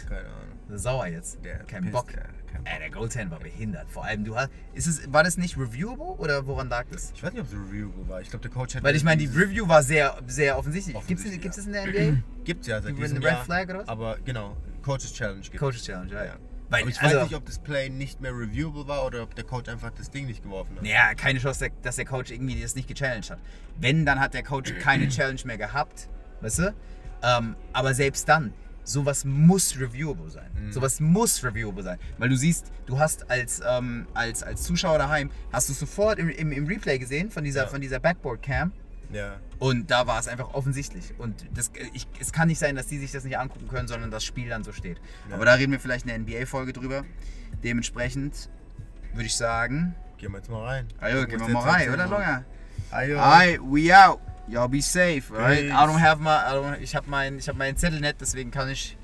Keine 0.09 0.21
Ahnung. 0.21 0.79
Sauer 0.79 1.07
jetzt. 1.09 1.45
Der 1.45 1.59
Kein 1.65 1.83
pisst, 1.83 1.93
Bock. 1.93 2.13
ja, 2.13 2.21
kein 2.23 2.63
Bock. 2.63 2.73
Ey, 2.73 2.79
der 2.79 2.91
Goaltend 2.91 3.31
war 3.33 3.41
behindert. 3.41 3.91
Vor 3.91 4.05
allem, 4.05 4.25
du 4.25 4.37
hast. 4.37 4.51
Ist 4.73 4.87
es, 4.87 5.13
war 5.13 5.25
das 5.25 5.37
nicht 5.37 5.57
reviewable 5.59 6.17
oder 6.19 6.47
woran 6.47 6.69
lag 6.69 6.85
das? 6.91 7.13
Ich 7.15 7.23
weiß 7.23 7.33
nicht, 7.33 7.41
ob 7.41 7.49
es 7.49 7.53
ein 7.55 7.61
Review 7.65 7.91
war. 8.07 8.21
Ich 8.21 8.31
glaube, 8.31 8.43
der 8.43 8.51
Coach 8.53 8.77
hat. 8.77 8.83
Weil 8.85 8.95
ich 8.95 9.03
meine, 9.03 9.21
die 9.21 9.27
Review 9.27 9.67
war 9.67 9.83
sehr, 9.83 10.17
sehr 10.29 10.57
offensichtlich. 10.59 10.95
Gibt 11.07 11.19
Offensichtlich, 11.21 11.51
es 11.51 11.57
ja. 11.57 11.63
das 11.63 11.67
in 11.67 11.73
der 11.95 12.11
NBA? 12.13 12.23
Gibt's 12.45 12.67
ja 12.69 12.81
seit 12.81 12.97
Die 12.97 13.01
diesem 13.01 13.23
Red. 13.23 13.39
Flag 13.39 13.65
oder 13.65 13.79
was? 13.81 13.89
Aber 13.89 14.19
genau, 14.25 14.57
Coaches 14.83 15.13
Challenge 15.13 15.41
gibt 15.41 15.59
Coaches 15.59 15.85
Challenge, 15.85 16.13
ja. 16.13 16.25
Ja. 16.25 16.37
Weil, 16.69 16.83
Aber 16.83 16.91
ich 16.91 17.01
also, 17.01 17.17
weiß 17.17 17.23
nicht, 17.25 17.35
ob 17.35 17.45
das 17.47 17.59
Play 17.59 17.89
nicht 17.89 18.21
mehr 18.21 18.31
reviewable 18.31 18.87
war 18.87 19.05
oder 19.05 19.25
ob 19.25 19.35
der 19.35 19.43
Coach 19.43 19.69
einfach 19.69 19.91
das 19.91 20.09
Ding 20.13 20.27
nicht 20.27 20.45
geworfen 20.45 20.77
hat. 20.77 20.87
Ja, 20.87 21.15
keine 21.15 21.41
Chance, 21.41 21.59
der- 21.69 21.71
dass 21.83 21.97
der 21.97 22.05
Coach 22.05 22.31
irgendwie 22.31 22.63
das 22.63 22.77
nicht 22.77 22.87
gechallenged 22.87 23.29
hat. 23.33 23.41
Wenn, 23.81 24.07
dann 24.07 24.21
hat 24.21 24.35
der 24.35 24.45
Coach 24.45 24.73
keine 24.79 25.09
Challenge 25.11 25.41
mehr 25.47 25.59
gehabt, 25.59 26.09
weißt 26.43 26.59
du? 26.61 26.75
Ähm, 27.25 27.57
aber 27.73 27.93
selbst 27.93 28.29
dann, 28.29 28.53
sowas 28.85 29.25
muss 29.25 29.79
reviewable 29.79 30.31
sein. 30.31 30.51
Mhm. 30.55 30.73
Sowas 30.73 31.01
muss 31.01 31.43
reviewable 31.45 31.83
sein. 31.83 31.99
Weil 32.19 32.29
du 32.29 32.37
siehst, 32.37 32.73
du 32.87 32.99
hast 32.99 33.31
als, 33.31 33.61
ähm, 33.69 34.07
als, 34.15 34.43
als 34.43 34.63
Zuschauer 34.63 34.99
daheim, 34.99 35.31
hast 35.53 35.69
du 35.69 35.73
sofort 35.73 36.19
im, 36.19 36.29
im, 36.31 36.51
im 36.53 36.67
Replay 36.67 36.99
gesehen 36.99 37.31
von 37.31 37.45
dieser, 37.45 37.63
Ja. 37.63 37.69
von 37.69 37.81
dieser 37.81 38.01
Backboard-Cam 38.01 38.73
Ja. 39.13 39.37
und 39.59 39.91
da 39.91 40.07
war 40.07 40.19
es 40.19 40.27
einfach 40.29 40.55
offensichtlich. 40.55 41.15
Und 41.19 41.47
das, 41.55 41.71
ich, 41.93 42.07
es 42.19 42.33
kann 42.33 42.49
nicht 42.49 42.59
sein, 42.59 42.75
dass 42.77 42.87
die 42.87 42.99
sich 42.99 43.13
das 43.13 43.25
nicht 43.25 43.39
angucken 43.39 43.69
können, 43.69 43.87
sondern 43.89 44.11
das 44.11 44.25
Spiel 44.25 44.49
dann 44.49 44.65
so 44.65 44.73
steht. 44.73 44.99
Ja. 45.29 45.37
Aber 45.37 45.45
da 45.45 45.55
reden 45.55 45.73
wir 45.73 45.81
vielleicht 45.81 46.07
in 46.07 46.09
der 46.09 46.19
NBA-Folge 46.19 46.73
drüber. 46.73 47.05
Dementsprechend 47.65 48.49
würde 49.13 49.27
ich 49.27 49.37
sagen, 49.37 49.95
Gehen 50.19 50.33
wir 50.33 50.39
jetzt 50.39 50.51
mal 50.51 50.63
rein. 50.65 50.87
Gucken 51.01 51.29
gehen 51.29 51.41
wir 51.41 51.49
mal 51.49 51.69
rein, 51.71 51.91
oder 51.95 52.07
Longer? 52.07 52.45
Ayo. 52.91 53.19
Alright, 53.19 53.61
we 53.63 53.91
out. 53.97 54.21
Y'all 54.51 54.69
be 54.69 54.81
safe, 54.81 55.31
alright? 55.31 55.71
I 55.71 55.87
don't 55.87 55.99
have 56.01 56.21
my, 56.21 56.45
I 56.45 56.55
don't, 56.55 56.83
ich 56.83 56.95
habe 56.95 57.09
mein, 57.09 57.39
ich 57.39 57.47
habe 57.47 57.57
meinen 57.57 57.77
Zettel 57.77 58.01
nicht, 58.01 58.21
deswegen 58.21 58.51
kann 58.51 58.69
ich, 58.69 58.97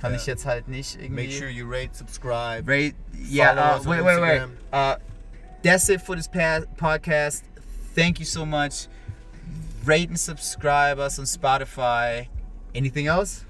kann 0.00 0.12
Ja. 0.12 0.18
ich 0.18 0.26
jetzt 0.26 0.46
halt 0.46 0.68
nicht 0.68 0.96
irgendwie. 0.96 1.26
Make 1.26 1.32
sure 1.32 1.50
you 1.50 1.66
rate, 1.68 1.94
subscribe. 1.94 2.66
Rate, 2.66 2.94
yeah, 3.14 3.52
uh, 3.52 3.78
on 3.80 3.86
wait, 3.86 4.02
wait, 4.02 4.20
wait. 4.20 4.42
Uh, 4.72 4.96
that's 5.62 5.88
it 5.90 6.00
for 6.00 6.16
this 6.16 6.26
podcast. 6.28 7.42
Thank 7.94 8.18
you 8.20 8.24
so 8.24 8.46
much. 8.46 8.88
Rate 9.84 10.08
and 10.08 10.18
subscribe 10.18 10.98
us 10.98 11.18
on 11.18 11.26
Spotify. 11.26 12.28
Anything 12.74 13.06
else? 13.06 13.44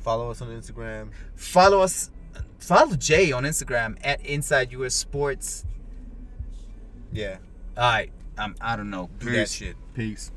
Follow 0.00 0.30
us 0.30 0.40
on 0.40 0.48
Instagram. 0.48 1.10
Follow 1.36 1.82
us. 1.82 2.10
Follow 2.58 2.96
Jay 2.96 3.30
on 3.32 3.44
Instagram 3.44 3.96
at 4.02 4.20
Inside 4.24 4.72
US 4.72 4.94
Sports. 4.94 5.64
Yeah. 7.12 7.36
All 7.76 7.84
right. 7.90 8.10
Um, 8.38 8.54
I 8.60 8.76
don't 8.76 8.90
know. 8.90 9.10
Do 9.18 9.30
that 9.32 9.48
shit. 9.50 9.76
Peace. 10.00 10.30